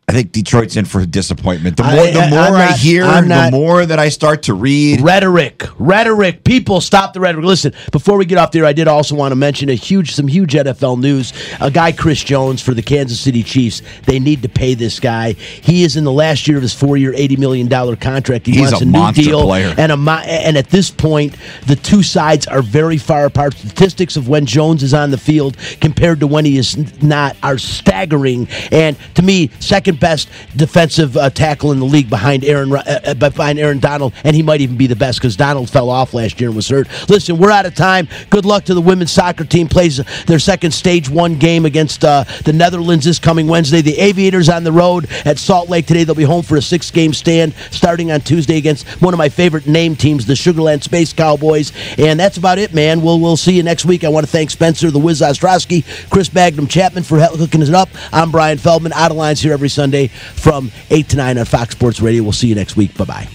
[0.08, 1.76] I think Detroit's in for disappointment.
[1.76, 5.02] The more, I- the more I not- hear, the more that I start to read.
[5.02, 6.44] Rhetoric, rhetoric.
[6.44, 7.44] People, stop the rhetoric.
[7.44, 10.26] Listen, before we get off there, I did also want to mention a huge, some
[10.26, 11.34] huge NFL news.
[11.60, 13.82] A guy, Chris Jones, for the Kansas City Chiefs.
[14.06, 15.32] They need to pay this guy.
[15.34, 18.46] He is in the last year of his four-year, eighty million dollar contract.
[18.46, 19.74] He He's wants a a, new deal, player.
[19.76, 19.96] and a
[20.26, 21.34] and at this point,
[21.66, 23.54] the two sides are very far apart.
[23.58, 27.58] Statistics of when Jones is on the field compared to when he is not are
[27.58, 28.48] staggering.
[28.72, 33.14] And to me, second best defensive uh, tackle in the league behind Aaron uh, uh,
[33.14, 36.40] behind Aaron Donald, and he might even be the best because Donald fell off last
[36.40, 36.88] year and was hurt.
[37.08, 38.08] Listen, we're out of time.
[38.30, 39.68] Good luck to the women's soccer team.
[39.68, 43.80] Plays their second stage one game against uh, the Netherlands this coming Wednesday.
[43.80, 46.04] The Aviators on the road at Salt Lake today.
[46.04, 49.28] They'll be home for a six game stand starting on Tuesday against one of my
[49.28, 51.72] favorite name teams, the Sugar Land Space Cowboys.
[51.98, 53.00] And that's about it, man.
[53.00, 54.04] We'll we'll see you next week.
[54.04, 57.88] I want to thank Spencer, the Wiz Ostrowski, Chris Magnum Chapman for hooking us up.
[58.12, 58.92] I'm Brian Feldman.
[58.92, 62.22] Outta Line's here every Sunday from 8 to 9 on Fox Sports Radio.
[62.22, 62.94] We'll see you next week.
[62.96, 63.28] Bye bye.